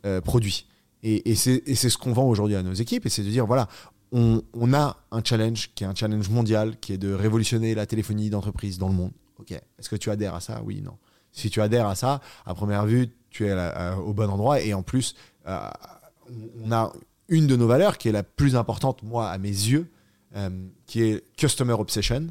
euh, 0.06 0.22
produit. 0.22 0.66
Et, 1.04 1.36
c'est 1.36 1.62
ce 1.76 1.98
qu'on 1.98 2.12
vend 2.12 2.26
aujourd'hui 2.26 2.56
à 2.56 2.64
nos 2.64 2.74
équipes, 2.74 3.06
et 3.06 3.10
c'est 3.10 3.24
de 3.24 3.30
dire, 3.30 3.46
voilà, 3.46 3.68
on, 4.12 4.42
a 4.74 4.98
un 5.12 5.24
challenge 5.24 5.72
qui 5.76 5.84
est 5.84 5.88
un 5.88 5.96
challenge 5.96 6.30
mondial, 6.30 6.78
qui 6.80 6.94
est 6.94 6.98
de 6.98 7.14
révolutionner 7.14 7.76
la 7.76 7.86
téléphonie 7.86 8.30
d'entreprise 8.30 8.78
dans 8.78 8.90
le 8.90 8.96
monde. 8.96 9.12
Ok, 9.40 9.52
est-ce 9.52 9.90
que 9.90 9.96
tu 9.96 10.10
adhères 10.10 10.36
à 10.36 10.42
ça? 10.42 10.62
Oui, 10.66 10.82
non. 10.82 10.98
Si 11.32 11.50
tu 11.50 11.62
adhères 11.62 11.88
à 11.88 11.96
ça, 11.96 12.22
à 12.46 12.54
première 12.54 12.86
vue, 12.86 13.10
tu 13.30 13.48
es 13.48 13.56
au 14.04 14.14
bon 14.14 14.30
endroit, 14.30 14.62
et 14.62 14.74
en 14.74 14.82
plus, 14.82 15.16
euh, 15.48 15.70
on 16.64 16.72
a 16.72 16.92
une 17.30 17.48
de 17.48 17.56
nos 17.56 17.68
valeurs 17.68 17.98
qui 17.98 18.10
est 18.10 18.12
la 18.12 18.24
plus 18.24 18.56
importante, 18.56 19.04
moi, 19.04 19.30
à 19.30 19.38
mes 19.38 19.48
yeux, 19.48 19.90
euh, 20.36 20.50
qui 20.86 21.04
est 21.04 21.24
Customer 21.38 21.74
Obsession, 21.74 22.28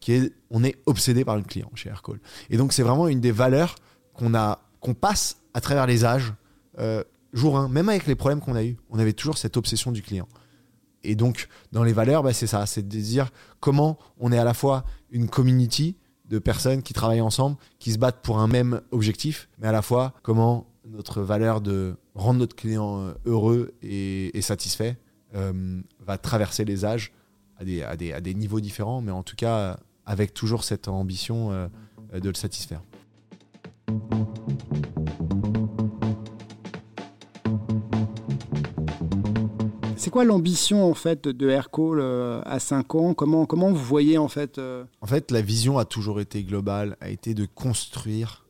qui 0.00 0.12
est 0.12 0.32
on 0.50 0.64
est 0.64 0.76
obsédé 0.86 1.24
par 1.24 1.36
le 1.36 1.42
client 1.42 1.70
chez 1.74 1.88
Aircall. 1.88 2.18
Et 2.50 2.56
donc, 2.56 2.72
c'est 2.72 2.82
vraiment 2.82 3.08
une 3.08 3.20
des 3.20 3.32
valeurs 3.32 3.76
qu'on 4.12 4.34
a 4.34 4.60
passe 5.00 5.36
à 5.54 5.60
travers 5.60 5.86
les 5.86 6.04
âges, 6.04 6.32
euh, 6.78 7.04
jour 7.32 7.58
1, 7.58 7.68
même 7.68 7.88
avec 7.88 8.06
les 8.06 8.14
problèmes 8.14 8.40
qu'on 8.40 8.54
a 8.54 8.64
eus, 8.64 8.76
on 8.90 8.98
avait 8.98 9.12
toujours 9.12 9.38
cette 9.38 9.56
obsession 9.56 9.92
du 9.92 10.02
client. 10.02 10.28
Et 11.02 11.14
donc, 11.14 11.48
dans 11.72 11.82
les 11.82 11.92
valeurs, 11.92 12.22
bah, 12.22 12.32
c'est 12.32 12.46
ça, 12.46 12.66
c'est 12.66 12.86
de 12.86 13.00
dire 13.00 13.30
comment 13.60 13.98
on 14.18 14.32
est 14.32 14.38
à 14.38 14.44
la 14.44 14.54
fois 14.54 14.84
une 15.10 15.28
community 15.28 15.96
de 16.28 16.38
personnes 16.38 16.82
qui 16.82 16.92
travaillent 16.92 17.20
ensemble, 17.20 17.56
qui 17.78 17.92
se 17.92 17.98
battent 17.98 18.22
pour 18.22 18.38
un 18.38 18.46
même 18.46 18.80
objectif, 18.92 19.48
mais 19.58 19.66
à 19.66 19.72
la 19.72 19.82
fois 19.82 20.14
comment 20.22 20.66
notre 20.86 21.22
valeur 21.22 21.60
de 21.60 21.96
rendre 22.14 22.40
notre 22.40 22.56
client 22.56 23.00
euh, 23.00 23.12
heureux 23.26 23.72
et, 23.82 24.40
satisfait 24.40 24.96
euh, 25.34 25.80
va 26.00 26.18
traverser 26.18 26.64
les 26.64 26.84
âges 26.84 27.12
à 27.58 27.96
des, 27.96 28.34
niveaux 28.34 28.60
différents, 28.60 29.02
mais 29.02 29.12
en 29.12 29.22
tout 29.22 29.36
cas 29.36 29.78
avec 30.06 30.32
toujours 30.32 30.64
cette 30.64 30.88
ambition 30.88 31.52
euh, 31.52 31.68
de 32.18 32.28
le 32.28 32.34
satisfaire. 32.34 32.82
C'est 40.00 40.08
quoi 40.08 40.24
l'ambition 40.24 40.90
en 40.90 40.94
fait 40.94 41.28
de 41.28 41.50
Aircall 41.50 42.00
euh, 42.00 42.40
à 42.46 42.58
5 42.58 42.94
ans? 42.94 43.12
Comment, 43.12 43.44
comment 43.44 43.70
vous 43.70 43.84
voyez 43.84 44.16
en 44.16 44.28
fait 44.28 44.56
euh, 44.56 44.86
En 45.02 45.06
fait, 45.06 45.30
la 45.30 45.42
vision 45.42 45.76
a 45.76 45.84
toujours 45.84 46.22
été 46.22 46.42
globale, 46.42 46.96
a 47.02 47.10
été 47.10 47.34
de 47.34 47.44
construire 47.44 48.46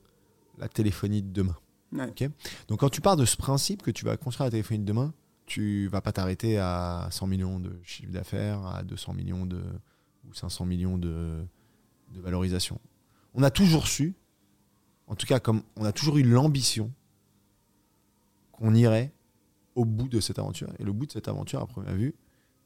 la 0.58 0.68
téléphonie 0.68 1.22
de 1.22 1.32
demain. 1.32 1.56
Ouais. 1.92 2.06
Ok? 2.06 2.30
Donc 2.68 2.78
quand 2.78 2.88
tu 2.88 3.00
pars 3.00 3.16
de 3.16 3.24
ce 3.24 3.36
principe 3.36 3.82
que 3.82 3.90
tu 3.90 4.04
vas 4.04 4.16
construire 4.16 4.46
la 4.46 4.52
téléphonie 4.52 4.78
de 4.78 4.84
demain, 4.84 5.12
tu 5.46 5.88
vas 5.88 6.00
pas 6.00 6.12
t'arrêter 6.12 6.56
à 6.56 7.08
100 7.10 7.26
millions 7.26 7.58
de 7.58 7.72
chiffre 7.82 8.12
d'affaires, 8.12 8.64
à 8.64 8.84
200 8.84 9.14
millions 9.14 9.44
de, 9.44 9.60
ou 10.28 10.32
500 10.32 10.66
millions 10.66 10.98
de, 10.98 11.44
de 12.14 12.20
valorisation. 12.20 12.78
On 13.34 13.42
a 13.42 13.50
toujours 13.50 13.88
su, 13.88 14.14
en 15.08 15.16
tout 15.16 15.26
cas 15.26 15.40
comme 15.40 15.62
on 15.74 15.84
a 15.84 15.90
toujours 15.90 16.16
eu 16.16 16.22
l'ambition 16.22 16.92
qu'on 18.52 18.72
irait 18.72 19.10
au 19.74 19.84
bout 19.84 20.08
de 20.08 20.20
cette 20.20 20.38
aventure. 20.38 20.68
Et 20.78 20.84
le 20.84 20.92
bout 20.92 21.06
de 21.06 21.12
cette 21.12 21.28
aventure, 21.28 21.60
à 21.60 21.66
première 21.66 21.94
vue, 21.94 22.14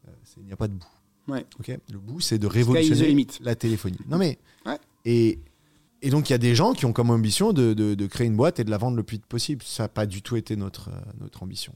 euh, 0.06 0.10
c'est 0.24 0.40
il 0.40 0.46
n'y 0.46 0.52
a 0.52 0.56
pas 0.56 0.68
de 0.68 0.74
bout. 0.74 0.86
Ouais. 1.28 1.46
Le 1.90 1.98
bout, 1.98 2.20
c'est 2.20 2.38
de 2.38 2.46
révolutionner 2.46 3.26
la 3.40 3.54
téléphonie. 3.54 3.98
Non 4.08 4.18
mais 4.18 4.38
Ouais. 4.66 4.78
et 5.04 5.38
et 6.02 6.10
donc 6.10 6.28
il 6.28 6.32
y 6.32 6.34
a 6.34 6.38
des 6.38 6.54
gens 6.54 6.74
qui 6.74 6.84
ont 6.84 6.92
comme 6.92 7.08
ambition 7.10 7.54
de, 7.54 7.72
de- 7.72 7.94
de 7.94 8.06
créer 8.06 8.26
une 8.26 8.36
boîte 8.36 8.60
et 8.60 8.64
de 8.64 8.70
la 8.70 8.76
vendre 8.76 8.96
le 8.96 9.02
plus 9.02 9.16
vite 9.16 9.26
possible. 9.26 9.62
Ça 9.62 9.84
n'a 9.84 9.88
pas 9.88 10.04
du 10.06 10.20
tout 10.20 10.36
été 10.36 10.54
notre 10.56 10.88
euh, 10.90 11.00
notre 11.20 11.42
ambition. 11.42 11.74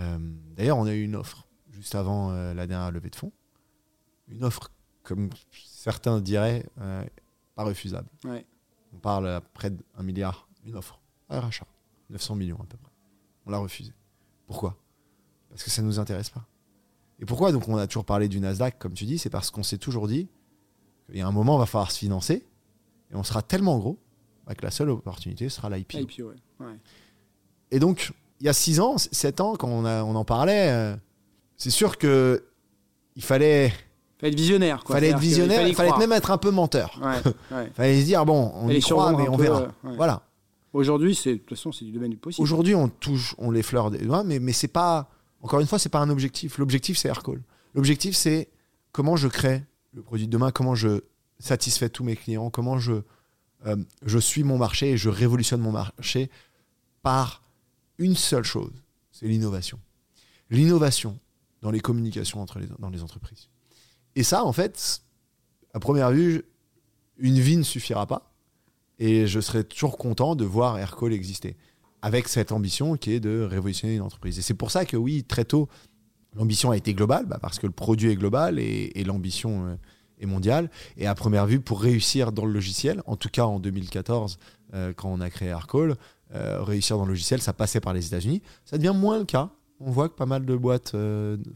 Euh, 0.00 0.18
D'ailleurs, 0.56 0.76
on 0.76 0.84
a 0.84 0.94
eu 0.94 1.02
une 1.02 1.16
offre 1.16 1.46
juste 1.70 1.94
avant 1.94 2.32
la 2.32 2.66
dernière 2.66 2.90
levée 2.90 3.10
de 3.10 3.16
fonds, 3.16 3.32
une 4.28 4.44
offre 4.44 4.70
comme 5.02 5.28
certains 5.52 6.20
diraient 6.20 6.64
pas 7.54 7.64
refusable. 7.64 8.08
Ouais. 8.24 8.44
On 8.94 8.98
parle 8.98 9.28
à 9.28 9.40
près 9.42 9.70
d'un 9.70 10.02
milliard, 10.02 10.48
une 10.64 10.74
offre, 10.74 11.00
un 11.28 11.40
rachat, 11.40 11.66
900 12.10 12.34
millions 12.34 12.56
à 12.60 12.64
peu 12.64 12.76
près. 12.78 12.92
On 13.44 13.50
l'a 13.50 13.58
refusé. 13.58 13.92
Pourquoi? 14.46 14.76
Parce 15.50 15.62
que 15.62 15.70
ça 15.70 15.82
ne 15.82 15.86
nous 15.86 15.98
intéresse 15.98 16.30
pas. 16.30 16.44
Et 17.20 17.24
pourquoi? 17.24 17.52
Donc 17.52 17.68
on 17.68 17.76
a 17.76 17.86
toujours 17.86 18.04
parlé 18.04 18.28
du 18.28 18.40
Nasdaq, 18.40 18.78
comme 18.78 18.92
tu 18.92 19.04
dis 19.04 19.18
C'est 19.18 19.30
parce 19.30 19.50
qu'on 19.50 19.62
s'est 19.62 19.78
toujours 19.78 20.06
dit 20.08 20.28
qu'il 21.06 21.16
y 21.16 21.20
a 21.22 21.26
un 21.26 21.32
moment, 21.32 21.56
on 21.56 21.58
va 21.58 21.66
falloir 21.66 21.90
se 21.90 21.98
financer 21.98 22.44
et 23.10 23.14
on 23.16 23.22
sera 23.22 23.42
tellement 23.42 23.78
gros 23.78 23.98
bah, 24.46 24.54
que 24.54 24.62
la 24.64 24.70
seule 24.70 24.90
opportunité 24.90 25.48
sera 25.48 25.70
l'IPO. 25.70 25.98
IPO, 25.98 26.22
ouais. 26.28 26.34
Ouais. 26.60 26.78
Et 27.70 27.78
donc, 27.78 28.12
il 28.40 28.46
y 28.46 28.48
a 28.48 28.52
6 28.52 28.80
ans, 28.80 28.96
7 28.98 29.40
ans, 29.40 29.56
quand 29.56 29.68
on, 29.68 29.84
a- 29.84 30.04
on 30.04 30.14
en 30.14 30.24
parlait, 30.24 30.70
euh, 30.70 30.94
c'est 31.56 31.70
sûr 31.70 31.96
que 31.98 32.44
il 33.16 33.22
fallait, 33.24 33.72
Fallait 34.18 34.32
être 34.32 34.38
visionnaire. 34.38 34.84
Quoi. 34.84 34.96
fallait 34.96 35.08
être 35.08 35.18
visionnaire, 35.18 35.66
il 35.66 35.74
fallait 35.74 35.96
même 35.98 36.12
être 36.12 36.30
un 36.30 36.38
peu 36.38 36.50
menteur. 36.50 37.00
Ouais, 37.02 37.64
fallait 37.74 38.00
se 38.00 38.04
dire, 38.04 38.24
bon, 38.26 38.52
on 38.54 38.66
Fallait 38.66 38.78
y 38.78 38.82
croit, 38.82 39.12
mais 39.16 39.28
on 39.28 39.36
peu, 39.36 39.42
verra. 39.44 39.68
Voilà. 39.82 40.22
Aujourd'hui, 40.76 41.14
c'est 41.14 41.32
de 41.32 41.36
toute 41.38 41.56
façon, 41.56 41.72
c'est 41.72 41.86
du 41.86 41.90
domaine 41.90 42.10
du 42.10 42.18
possible. 42.18 42.42
Aujourd'hui, 42.42 42.74
on 42.74 42.90
touche, 42.90 43.34
on 43.38 43.50
les 43.50 43.62
fleurs 43.62 43.90
des 43.90 43.98
doigts, 43.98 44.24
mais, 44.24 44.38
mais 44.38 44.52
c'est 44.52 44.68
pas, 44.68 45.08
encore 45.40 45.60
une 45.60 45.66
fois, 45.66 45.78
c'est 45.78 45.88
pas 45.88 46.00
un 46.00 46.10
objectif. 46.10 46.58
L'objectif, 46.58 46.98
c'est 46.98 47.08
Aircall. 47.08 47.40
L'objectif, 47.74 48.14
c'est 48.14 48.50
comment 48.92 49.16
je 49.16 49.26
crée 49.28 49.64
le 49.94 50.02
produit 50.02 50.26
de 50.26 50.30
demain, 50.30 50.50
comment 50.50 50.74
je 50.74 51.00
satisfais 51.38 51.88
tous 51.88 52.04
mes 52.04 52.14
clients, 52.14 52.50
comment 52.50 52.78
je, 52.78 52.92
euh, 53.64 53.76
je 54.04 54.18
suis 54.18 54.44
mon 54.44 54.58
marché 54.58 54.90
et 54.90 54.96
je 54.98 55.08
révolutionne 55.08 55.62
mon 55.62 55.72
marché 55.72 56.30
par 57.02 57.42
une 57.96 58.14
seule 58.14 58.44
chose, 58.44 58.74
c'est 59.12 59.28
l'innovation. 59.28 59.80
L'innovation 60.50 61.18
dans 61.62 61.70
les 61.70 61.80
communications 61.80 62.42
entre 62.42 62.58
les, 62.58 62.66
dans 62.78 62.90
les 62.90 63.02
entreprises. 63.02 63.48
Et 64.14 64.22
ça, 64.22 64.44
en 64.44 64.52
fait, 64.52 65.00
à 65.72 65.80
première 65.80 66.10
vue, 66.10 66.44
une 67.16 67.38
vie 67.40 67.56
ne 67.56 67.62
suffira 67.62 68.06
pas. 68.06 68.25
Et 68.98 69.26
je 69.26 69.40
serais 69.40 69.64
toujours 69.64 69.98
content 69.98 70.34
de 70.34 70.44
voir 70.44 70.78
Aircall 70.78 71.12
exister 71.12 71.56
avec 72.02 72.28
cette 72.28 72.52
ambition 72.52 72.96
qui 72.96 73.12
est 73.12 73.20
de 73.20 73.42
révolutionner 73.42 73.96
une 73.96 74.02
entreprise. 74.02 74.38
Et 74.38 74.42
c'est 74.42 74.54
pour 74.54 74.70
ça 74.70 74.84
que 74.84 74.96
oui, 74.96 75.24
très 75.24 75.44
tôt, 75.44 75.68
l'ambition 76.34 76.70
a 76.70 76.76
été 76.76 76.94
globale, 76.94 77.26
bah, 77.26 77.38
parce 77.40 77.58
que 77.58 77.66
le 77.66 77.72
produit 77.72 78.10
est 78.10 78.16
global 78.16 78.58
et, 78.58 79.02
l'ambition 79.04 79.66
euh, 79.66 79.76
est 80.20 80.26
mondiale. 80.26 80.70
Et 80.96 81.06
à 81.06 81.14
première 81.14 81.46
vue, 81.46 81.60
pour 81.60 81.80
réussir 81.80 82.32
dans 82.32 82.44
le 82.44 82.52
logiciel, 82.52 83.02
en 83.06 83.16
tout 83.16 83.28
cas 83.28 83.44
en 83.44 83.58
2014, 83.58 84.38
euh, 84.74 84.92
quand 84.94 85.08
on 85.08 85.20
a 85.20 85.30
créé 85.30 85.48
Aircall, 85.48 85.96
euh, 86.34 86.62
réussir 86.62 86.96
dans 86.96 87.04
le 87.04 87.10
logiciel, 87.10 87.40
ça 87.40 87.52
passait 87.52 87.80
par 87.80 87.92
les 87.92 88.06
États-Unis. 88.06 88.42
Ça 88.64 88.78
devient 88.78 88.94
moins 88.96 89.18
le 89.18 89.24
cas. 89.24 89.50
On 89.80 89.90
voit 89.90 90.08
que 90.08 90.14
pas 90.14 90.26
mal 90.26 90.46
de 90.46 90.56
boîtes 90.56 90.96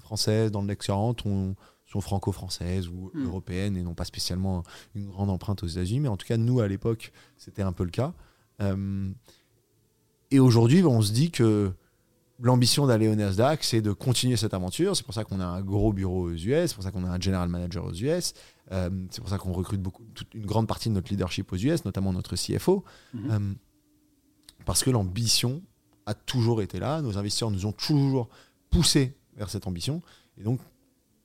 françaises 0.00 0.50
dans 0.50 0.62
le 0.62 0.74
40 0.74 1.24
ont- 1.26 1.55
sont 1.90 2.00
franco-françaises 2.00 2.88
ou 2.88 3.11
Mm. 3.14 3.24
européennes 3.24 3.76
et 3.76 3.83
n'ont 3.83 3.94
pas 3.94 4.05
spécialement 4.05 4.62
une 4.94 5.07
grande 5.07 5.31
empreinte 5.31 5.62
aux 5.62 5.66
États-Unis. 5.66 6.00
Mais 6.00 6.09
en 6.09 6.16
tout 6.16 6.26
cas, 6.26 6.37
nous, 6.37 6.61
à 6.61 6.68
l'époque, 6.68 7.12
c'était 7.37 7.62
un 7.62 7.72
peu 7.72 7.85
le 7.85 7.90
cas. 7.90 8.12
Euh, 8.61 9.11
et 10.31 10.38
aujourd'hui, 10.38 10.85
on 10.85 11.03
se 11.03 11.12
dit 11.12 11.31
que 11.31 11.72
l'ambition 12.38 12.87
d'aller 12.87 13.09
au 13.09 13.14
Nasdaq, 13.14 13.64
c'est 13.64 13.83
de 13.83 13.92
continuer 13.92 14.37
cette 14.37 14.55
aventure. 14.55 14.96
C'est 14.96 15.05
pour 15.05 15.14
ça 15.14 15.24
qu'on 15.24 15.40
a 15.40 15.44
un 15.44 15.61
gros 15.62 15.92
bureau 15.92 16.31
aux 16.31 16.35
US, 16.35 16.70
c'est 16.70 16.74
pour 16.74 16.85
ça 16.85 16.90
qu'on 16.90 17.05
a 17.05 17.09
un 17.11 17.20
general 17.20 17.48
manager 17.48 17.85
aux 17.85 17.92
US, 17.92 18.35
euh, 18.72 18.90
c'est 19.11 19.20
pour 19.20 19.29
ça 19.29 19.38
qu'on 19.38 19.53
recrute 19.53 19.83
beaucoup, 19.83 20.05
toute 20.14 20.33
une 20.35 20.46
grande 20.46 20.68
partie 20.68 20.88
de 20.88 20.94
notre 20.94 21.11
leadership 21.11 21.53
aux 21.53 21.57
US, 21.57 21.85
notamment 21.85 22.12
notre 22.12 22.37
CFO. 22.37 22.85
Mhm. 23.14 23.31
Euh, 23.31 23.55
parce 24.64 24.85
que 24.85 24.90
l'ambition 24.90 25.62
a 26.07 26.14
toujours 26.14 26.62
été 26.62 26.79
là. 26.79 27.03
Nos 27.03 27.18
investisseurs 27.18 27.50
nous 27.50 27.66
ont 27.66 27.72
toujours 27.72 28.29
poussé 28.70 29.16
vers 29.37 29.50
cette 29.50 29.66
ambition. 29.66 30.03
Et 30.38 30.42
donc, 30.42 30.61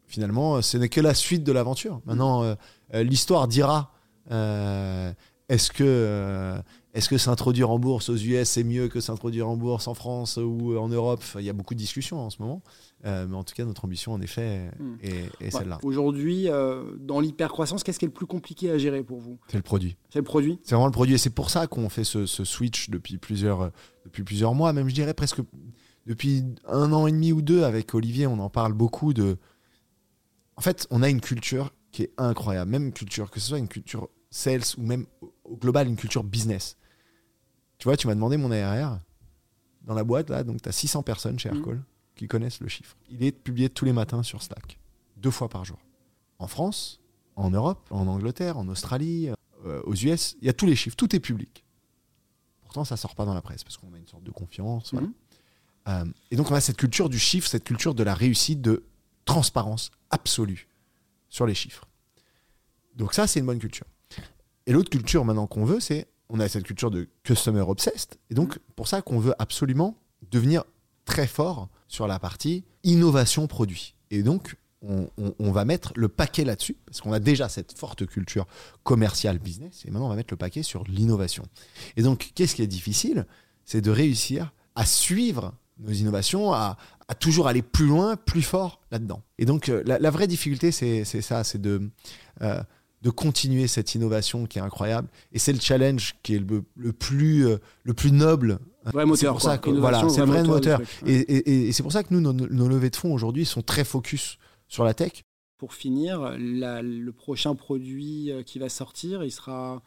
finalement, 0.07 0.61
ce 0.61 0.77
n'est 0.77 0.89
que 0.89 1.01
la 1.01 1.13
suite 1.13 1.43
de 1.43 1.51
l'aventure. 1.51 2.01
Maintenant, 2.05 2.43
euh, 2.43 2.55
euh, 2.93 3.03
l'histoire 3.03 3.47
dira 3.47 3.91
euh, 4.31 5.11
est-ce 5.49 5.71
que, 5.71 5.83
euh, 5.85 6.59
est-ce 6.95 7.07
que 7.09 7.17
s'introduire 7.17 7.69
en 7.69 7.77
bourse 7.77 8.09
aux 8.09 8.15
US 8.15 8.49
c'est 8.49 8.63
mieux 8.63 8.87
que 8.87 8.99
s'introduire 8.99 9.47
en 9.47 9.57
bourse 9.57 9.87
en 9.87 9.93
France 9.93 10.37
ou 10.37 10.75
en 10.77 10.87
Europe? 10.87 11.23
Il 11.35 11.43
y 11.45 11.49
a 11.49 11.53
beaucoup 11.53 11.73
de 11.75 11.79
discussions 11.79 12.19
en 12.19 12.29
ce 12.29 12.41
moment. 12.41 12.61
Euh, 13.05 13.27
mais 13.29 13.35
en 13.35 13.43
tout 13.43 13.53
cas, 13.53 13.65
notre 13.65 13.85
ambition, 13.85 14.13
en 14.13 14.21
effet, 14.21 14.71
Mm. 14.79 14.95
est, 15.41 15.51
celle-là. 15.51 15.77
Aujourd'hui, 15.83 16.49
euh, 16.49 16.83
dans 16.99 17.19
l'hypercroissance, 17.19 17.83
qu'est-ce 17.83 17.99
qui 17.99 18.05
est 18.05 18.07
le 18.07 18.13
plus 18.13 18.25
compliqué 18.25 18.71
à 18.71 18.79
gérer 18.79 19.03
pour 19.03 19.19
vous? 19.19 19.37
C'est 19.47 19.57
le 19.57 19.63
produit. 19.63 19.95
C'est 20.09 20.17
le 20.19 20.25
produit? 20.25 20.57
C'est 20.63 20.73
vraiment 20.73 20.87
le 20.87 20.91
produit. 20.91 21.13
Et 21.13 21.17
c'est 21.19 21.29
pour 21.29 21.51
ça 21.51 21.67
qu'on 21.67 21.89
fait 21.89 22.03
ce, 22.03 22.25
ce 22.25 22.43
switch 22.43 22.89
depuis 22.89 23.17
plusieurs, 23.19 23.61
euh, 23.61 23.69
depuis 24.05 24.23
plusieurs 24.23 24.55
mois, 24.55 24.73
même 24.73 24.89
je 24.89 24.95
dirais 24.95 25.13
presque 25.13 25.41
depuis 26.07 26.43
un 26.67 26.91
an 26.93 27.05
et 27.05 27.11
demi 27.11 27.31
ou 27.31 27.41
deux 27.43 27.63
avec 27.63 27.93
Olivier, 27.93 28.25
on 28.25 28.39
en 28.39 28.49
parle 28.49 28.73
beaucoup 28.73 29.13
de. 29.13 29.37
En 30.57 30.61
fait, 30.61 30.87
on 30.89 31.03
a 31.03 31.09
une 31.09 31.21
culture 31.21 31.73
qui 31.91 32.03
est 32.03 32.11
incroyable, 32.17 32.71
même 32.71 32.91
culture, 32.93 33.29
que 33.31 33.39
ce 33.39 33.47
soit 33.49 33.59
une 33.59 33.67
culture 33.67 34.09
sales 34.29 34.61
ou 34.77 34.81
même 34.81 35.05
au- 35.21 35.55
global 35.57 35.87
une 35.87 35.95
culture 35.95 36.23
business. 36.23 36.77
Tu 37.77 37.85
vois, 37.85 37.97
tu 37.97 38.07
m'as 38.07 38.15
demandé 38.15 38.37
mon 38.37 38.51
ARR 38.51 38.99
dans 39.83 39.93
la 39.93 40.03
boîte, 40.03 40.29
là, 40.29 40.43
donc 40.43 40.61
tu 40.61 40.69
as 40.69 40.71
600 40.71 41.03
personnes 41.03 41.37
chez 41.39 41.49
Mhm. 41.49 41.57
Aircall 41.57 41.83
qui 42.15 42.27
connaissent 42.27 42.59
le 42.61 42.67
chiffre. 42.67 42.95
Il 43.09 43.23
est 43.23 43.31
publié 43.31 43.69
tous 43.69 43.85
les 43.85 43.93
matins 43.93 44.23
sur 44.23 44.41
Slack, 44.41 44.79
deux 45.17 45.31
fois 45.31 45.49
par 45.49 45.65
jour. 45.65 45.79
En 46.39 46.47
France, 46.47 47.01
en 47.35 47.49
Europe, 47.49 47.85
en 47.91 48.07
Angleterre, 48.07 48.57
en 48.57 48.67
Australie, 48.69 49.29
euh, 49.65 49.81
aux 49.85 49.93
US, 49.95 50.35
il 50.41 50.47
y 50.47 50.49
a 50.49 50.53
tous 50.53 50.65
les 50.65 50.75
chiffres, 50.75 50.95
tout 50.95 51.13
est 51.15 51.19
public. 51.19 51.65
Pourtant, 52.61 52.85
ça 52.85 52.97
sort 52.97 53.15
pas 53.15 53.25
dans 53.25 53.33
la 53.33 53.41
presse 53.41 53.63
parce 53.63 53.77
qu'on 53.77 53.93
a 53.93 53.97
une 53.97 54.07
sorte 54.07 54.23
de 54.23 54.31
confiance. 54.31 54.91
Voilà. 54.93 55.07
Mhm. 55.07 55.13
Euh, 55.87 56.05
et 56.31 56.35
donc, 56.35 56.49
on 56.51 56.55
a 56.55 56.61
cette 56.61 56.77
culture 56.77 57.09
du 57.09 57.19
chiffre, 57.19 57.47
cette 57.47 57.63
culture 57.63 57.93
de 57.93 58.03
la 58.03 58.15
réussite, 58.15 58.61
de 58.61 58.83
transparence 59.25 59.91
absolue 60.09 60.67
sur 61.29 61.45
les 61.45 61.55
chiffres. 61.55 61.85
Donc, 62.95 63.13
ça, 63.13 63.27
c'est 63.27 63.39
une 63.39 63.45
bonne 63.45 63.59
culture. 63.59 63.85
Et 64.67 64.71
l'autre 64.71 64.89
culture 64.89 65.25
maintenant 65.25 65.47
qu'on 65.47 65.65
veut, 65.65 65.79
c'est 65.79 66.07
on 66.29 66.39
a 66.39 66.47
cette 66.47 66.63
culture 66.63 66.89
de 66.89 67.07
customer 67.23 67.61
obsessed. 67.61 68.17
Et 68.29 68.33
donc, 68.33 68.57
pour 68.75 68.87
ça 68.87 69.01
qu'on 69.01 69.19
veut 69.19 69.35
absolument 69.37 69.97
devenir 70.31 70.63
très 71.05 71.27
fort 71.27 71.69
sur 71.87 72.07
la 72.07 72.17
partie 72.17 72.63
innovation 72.83 73.45
produit. 73.47 73.95
Et 74.09 74.23
donc, 74.23 74.55
on, 74.81 75.09
on- 75.39 75.51
va 75.51 75.65
mettre 75.65 75.93
le 75.95 76.07
paquet 76.09 76.43
là-dessus, 76.43 76.77
parce 76.85 77.01
qu'on 77.01 77.11
a 77.11 77.19
déjà 77.19 77.49
cette 77.49 77.77
forte 77.77 78.05
culture 78.05 78.45
commerciale 78.83 79.39
business, 79.39 79.83
et 79.85 79.91
maintenant 79.91 80.05
on 80.07 80.09
va 80.09 80.15
mettre 80.15 80.33
le 80.33 80.37
paquet 80.37 80.61
sur 80.63 80.83
l'innovation. 80.83 81.43
Et 81.97 82.03
donc, 82.03 82.31
qu'est-ce 82.35 82.55
qui 82.55 82.61
est 82.61 82.67
difficile? 82.67 83.25
C'est 83.65 83.81
de 83.81 83.89
réussir 83.89 84.53
à 84.75 84.85
suivre 84.85 85.53
nos 85.79 85.91
innovations, 85.91 86.53
à, 86.53 86.77
à 87.07 87.15
toujours 87.15 87.47
aller 87.47 87.61
plus 87.61 87.85
loin, 87.85 88.15
plus 88.15 88.41
fort 88.41 88.81
là-dedans. 88.91 89.21
Et 89.37 89.45
donc, 89.45 89.69
euh, 89.69 89.83
la, 89.85 89.99
la 89.99 90.09
vraie 90.09 90.27
difficulté, 90.27 90.71
c'est 90.71 91.03
ça, 91.05 91.43
c'est 91.43 91.61
de, 91.61 91.89
euh, 92.41 92.59
de 93.03 93.09
continuer 93.11 93.67
cette 93.67 93.93
innovation 93.93 94.45
qui 94.47 94.57
est 94.57 94.61
incroyable. 94.61 95.07
Et 95.31 95.37
c'est 95.39 95.53
le 95.53 95.59
challenge 95.59 96.15
qui 96.23 96.35
est 96.35 96.39
le, 96.39 96.63
le 96.75 96.93
plus, 96.93 97.45
euh, 97.47 97.57
le 97.83 97.93
plus 97.93 98.11
noble. 98.11 98.57
Vrai 98.85 99.03
C'est 99.03 99.05
moteur. 99.05 99.33
pour 99.33 99.41
quoi. 99.41 99.51
ça 99.51 99.57
que- 99.59 99.69
voilà, 99.69 100.07
c'est 100.09 100.21
le 100.21 100.25
vrai 100.27 100.43
moteur. 100.43 100.79
truc. 100.81 100.89
Et, 101.05 101.13
et- 101.19 101.67
et 101.67 101.71
c'est 101.73 101.83
pour 101.83 101.91
ça 101.91 102.03
que 102.03 102.13
nous, 102.13 102.21
nos, 102.21 102.33
nos 102.33 102.67
levées 102.67 102.89
de 102.89 102.95
fonds 102.95 103.13
aujourd'hui 103.13 103.45
sont 103.45 103.61
très 103.61 103.83
focus 103.83 104.37
sur 104.67 104.83
la 104.83 104.93
tech. 104.95 105.23
Pour 105.57 105.73
finir, 105.75 106.35
la- 106.39 106.81
le 106.81 107.11
prochain 107.11 107.53
produit 107.55 108.31
qui 108.47 108.57
va 108.59 108.69
sortir, 108.69 109.23
il 109.23 109.31
sera 109.31 109.83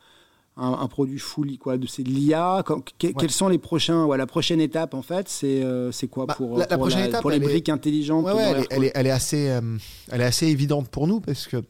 un, 0.58 0.72
un 0.72 0.88
produit 0.88 1.18
fully 1.18 1.56
quoi. 1.58 1.78
de- 1.78 1.86
C'est 1.86 2.02
de 2.02 2.10
l'IA. 2.10 2.62
Quels 2.98 3.30
sont 3.30 3.48
les 3.48 3.58
prochains 3.58 4.04
ouais, 4.04 4.18
La 4.18 4.26
prochaine 4.26 4.60
étape 4.60 4.94
en 4.94 5.02
fait, 5.02 5.28
c'est 5.28 5.62
euh, 5.62 5.90
c'est 5.92 6.08
quoi 6.08 6.26
Bah, 6.26 6.34
pour, 6.36 6.58
la- 6.58 6.66
prochaine 6.66 7.06
étape, 7.08 7.22
pour 7.22 7.30
les 7.30 7.36
est- 7.36 7.40
briques 7.40 7.68
intelligentes 7.68 8.24
Ouais, 8.26 8.32
elle, 8.36 8.58
est, 8.62 8.66
elle 8.70 8.84
est- 8.84 8.92
elle 8.94 9.06
est 9.06 9.10
assez, 9.10 9.48
euh, 9.50 9.78
elle 10.10 10.20
est 10.20 10.24
assez 10.24 10.46
évidente 10.46 10.88
pour 10.88 11.06
nous 11.06 11.20
parce 11.20 11.46
que 11.46 11.62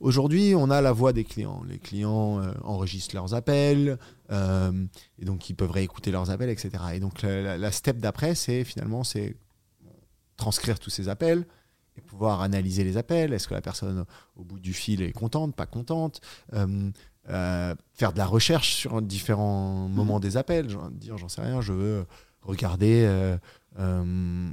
aujourd'hui, 0.00 0.54
on 0.56 0.70
a 0.70 0.80
la 0.80 0.92
voix 0.92 1.12
des 1.12 1.24
clients. 1.24 1.62
Les 1.68 1.78
clients 1.78 2.40
euh, 2.40 2.52
enregistrent 2.64 3.14
leurs 3.14 3.34
appels 3.34 3.98
et 4.30 5.24
donc 5.26 5.50
ils 5.50 5.54
peuvent 5.54 5.70
réécouter 5.70 6.10
leurs 6.10 6.30
appels, 6.30 6.48
etc. 6.50 6.70
Et 6.94 7.00
donc 7.00 7.20
la, 7.22 7.42
la- 7.42 7.58
la 7.58 7.70
step 7.70 7.98
d'après, 7.98 8.34
c'est 8.34 8.64
finalement 8.64 9.04
c'est 9.04 9.36
transcrire 10.36 10.78
tous 10.78 10.90
ces 10.90 11.08
appels 11.08 11.46
et 11.96 12.00
pouvoir 12.00 12.40
analyser 12.40 12.84
les 12.84 12.96
appels. 12.96 13.32
Est-ce 13.34 13.46
que 13.46 13.54
la 13.54 13.60
personne 13.60 14.04
au 14.36 14.44
bout 14.44 14.58
du 14.58 14.72
fil 14.72 15.02
est 15.02 15.12
contente, 15.12 15.54
pas 15.54 15.66
contente? 15.66 16.20
Euh, 16.54 16.90
euh, 17.30 17.74
Faire 17.94 18.12
de 18.12 18.18
la 18.18 18.26
recherche 18.26 18.74
sur 18.74 19.00
différents 19.02 19.88
moments 19.88 20.20
des 20.20 20.36
appels. 20.36 20.68
Genre, 20.68 20.90
dire, 20.90 21.18
j'en 21.18 21.28
sais 21.28 21.42
rien, 21.42 21.60
je 21.60 21.72
veux 21.72 22.06
regarder. 22.42 23.04
euh, 23.06 23.36
euh, 23.78 24.50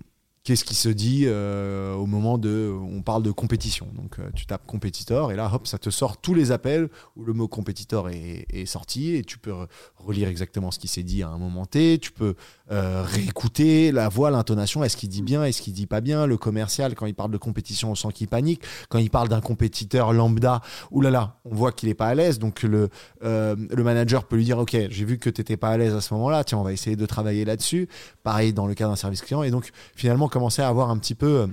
Qu'est-ce 0.50 0.66
qui 0.66 0.74
se 0.74 0.90
dit 0.90 1.26
euh, 1.28 1.94
au 1.94 2.08
moment 2.08 2.40
de. 2.40 2.76
On 2.92 3.04
parle 3.04 3.22
de 3.22 3.30
compétition. 3.30 3.86
Donc, 3.94 4.18
euh, 4.18 4.32
tu 4.34 4.48
tapes 4.48 4.66
compétiteur 4.66 5.32
et 5.32 5.36
là, 5.36 5.48
hop, 5.54 5.68
ça 5.68 5.78
te 5.78 5.92
sort 5.92 6.18
tous 6.18 6.34
les 6.34 6.52
appels 6.52 6.90
où 7.16 7.24
le 7.24 7.34
mot 7.34 7.48
compétiteur 7.48 8.10
est, 8.10 8.66
sorti 8.66 9.14
et 9.14 9.24
tu 9.24 9.38
peux 9.38 9.52
re- 9.52 9.68
relire 9.98 10.28
exactement 10.28 10.72
ce 10.72 10.80
qui 10.80 10.88
s'est 10.88 11.04
dit 11.04 11.22
à 11.22 11.30
un 11.30 11.38
moment 11.38 11.68
T. 11.68 12.00
Tu 12.00 12.12
peux 12.12 12.34
euh, 12.72 13.04
réécouter 13.06 13.92
la 13.92 14.10
voix, 14.10 14.32
l'intonation. 14.32 14.84
Est-ce 14.84 14.98
qu'il 14.98 15.10
dit 15.10 15.22
bien? 15.22 15.44
Est-ce 15.44 15.62
qu'il 15.62 15.74
dit 15.74 15.86
pas 15.86 16.02
bien? 16.02 16.26
Le 16.26 16.36
commercial, 16.36 16.96
quand 16.96 17.06
il 17.06 17.14
parle 17.14 17.30
de 17.30 17.38
compétition, 17.38 17.92
on 17.92 17.96
sent 17.96 18.12
qu'il 18.16 18.28
panique. 18.28 18.64
Quand 18.90 18.98
il 18.98 19.12
parle 19.12 19.30
d'un 19.30 19.42
compétiteur 19.42 20.14
lambda, 20.14 20.62
oulala, 20.90 21.38
on 21.46 21.54
voit 21.54 21.72
qu'il 21.72 21.90
est 21.90 21.94
pas 21.94 22.08
à 22.08 22.16
l'aise. 22.16 22.40
Donc, 22.40 22.64
le, 22.64 22.90
le 23.22 23.84
manager 23.84 24.24
peut 24.24 24.38
lui 24.38 24.46
dire 24.46 24.58
Ok, 24.58 24.76
j'ai 24.90 25.06
vu 25.06 25.20
que 25.20 25.30
tu 25.30 25.42
n'étais 25.42 25.58
pas 25.58 25.70
à 25.70 25.78
l'aise 25.78 25.94
à 25.94 26.02
ce 26.02 26.12
moment-là. 26.16 26.44
Tiens, 26.44 26.58
on 26.58 26.64
va 26.64 26.74
essayer 26.74 26.96
de 26.96 27.06
travailler 27.06 27.46
là-dessus. 27.46 27.88
Pareil 28.24 28.52
dans 28.52 28.66
le 28.66 28.74
cas 28.74 28.88
d'un 28.88 28.96
service 28.96 29.22
client. 29.22 29.44
Et 29.44 29.52
donc, 29.52 29.70
finalement, 29.96 30.28
commencer 30.40 30.62
à 30.62 30.70
avoir 30.70 30.90
un 30.90 30.98
petit 30.98 31.16
peu 31.16 31.42
euh, 31.42 31.48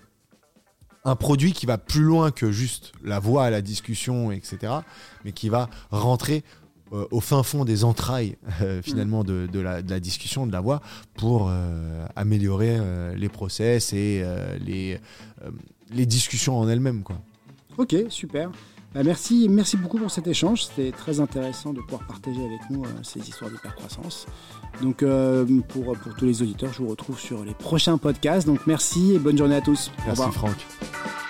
un 1.05 1.17
produit 1.17 1.53
qui 1.53 1.67
va 1.67 1.77
plus 1.77 2.03
loin 2.03 2.31
que 2.31 2.53
juste 2.53 2.93
la 3.03 3.19
voix, 3.19 3.51
la 3.51 3.61
discussion, 3.61 4.31
etc. 4.31 4.75
Mais 5.25 5.33
qui 5.33 5.49
va 5.49 5.69
rentrer 5.91 6.45
euh, 6.93 7.05
au 7.11 7.21
fin 7.21 7.43
fond 7.43 7.65
des 7.65 7.83
entrailles, 7.83 8.37
euh, 8.63 8.81
finalement, 8.83 9.25
de, 9.25 9.49
de 9.53 9.59
la, 9.59 9.83
de 9.83 9.91
la 9.91 9.99
discussion, 9.99 10.47
de 10.47 10.53
la 10.53 10.61
voix, 10.61 10.81
pour 11.17 11.49
euh, 11.51 12.07
améliorer 12.15 12.79
les 13.17 13.29
process 13.29 13.93
et 13.93 14.25
les, 14.61 15.01
les 15.91 16.07
discussions 16.07 16.57
en 16.57 16.69
elles-mêmes. 16.69 17.03
Quoi. 17.03 17.21
Ok, 17.79 17.97
super. 18.09 18.53
Bah, 18.97 19.03
merci, 19.05 19.47
merci 19.51 19.77
beaucoup 19.77 19.99
pour 19.99 20.11
cet 20.11 20.27
échange. 20.27 20.65
C'était 20.65 20.91
très 20.91 21.21
intéressant 21.21 21.75
de 21.75 21.83
pouvoir 21.83 22.07
partager 22.07 22.43
avec 22.43 22.61
nous 22.71 22.83
euh, 22.83 22.89
ces 23.03 23.21
histoires 23.21 23.51
d'hypercroissance. 23.51 24.25
Donc, 24.81 25.03
euh, 25.03 25.45
pour, 25.69 25.93
pour 25.99 26.15
tous 26.15 26.25
les 26.25 26.41
auditeurs, 26.41 26.73
je 26.73 26.79
vous 26.79 26.89
retrouve 26.89 27.21
sur 27.21 27.45
les 27.45 27.53
prochains 27.53 27.99
podcasts. 27.99 28.47
Donc, 28.47 28.67
merci 28.67 29.13
et 29.13 29.19
bonne 29.19 29.37
journée 29.37 29.57
à 29.57 29.61
tous. 29.61 29.89
Au 29.89 30.07
Merci 30.07 30.11
revoir. 30.23 30.33
Franck. 30.33 31.26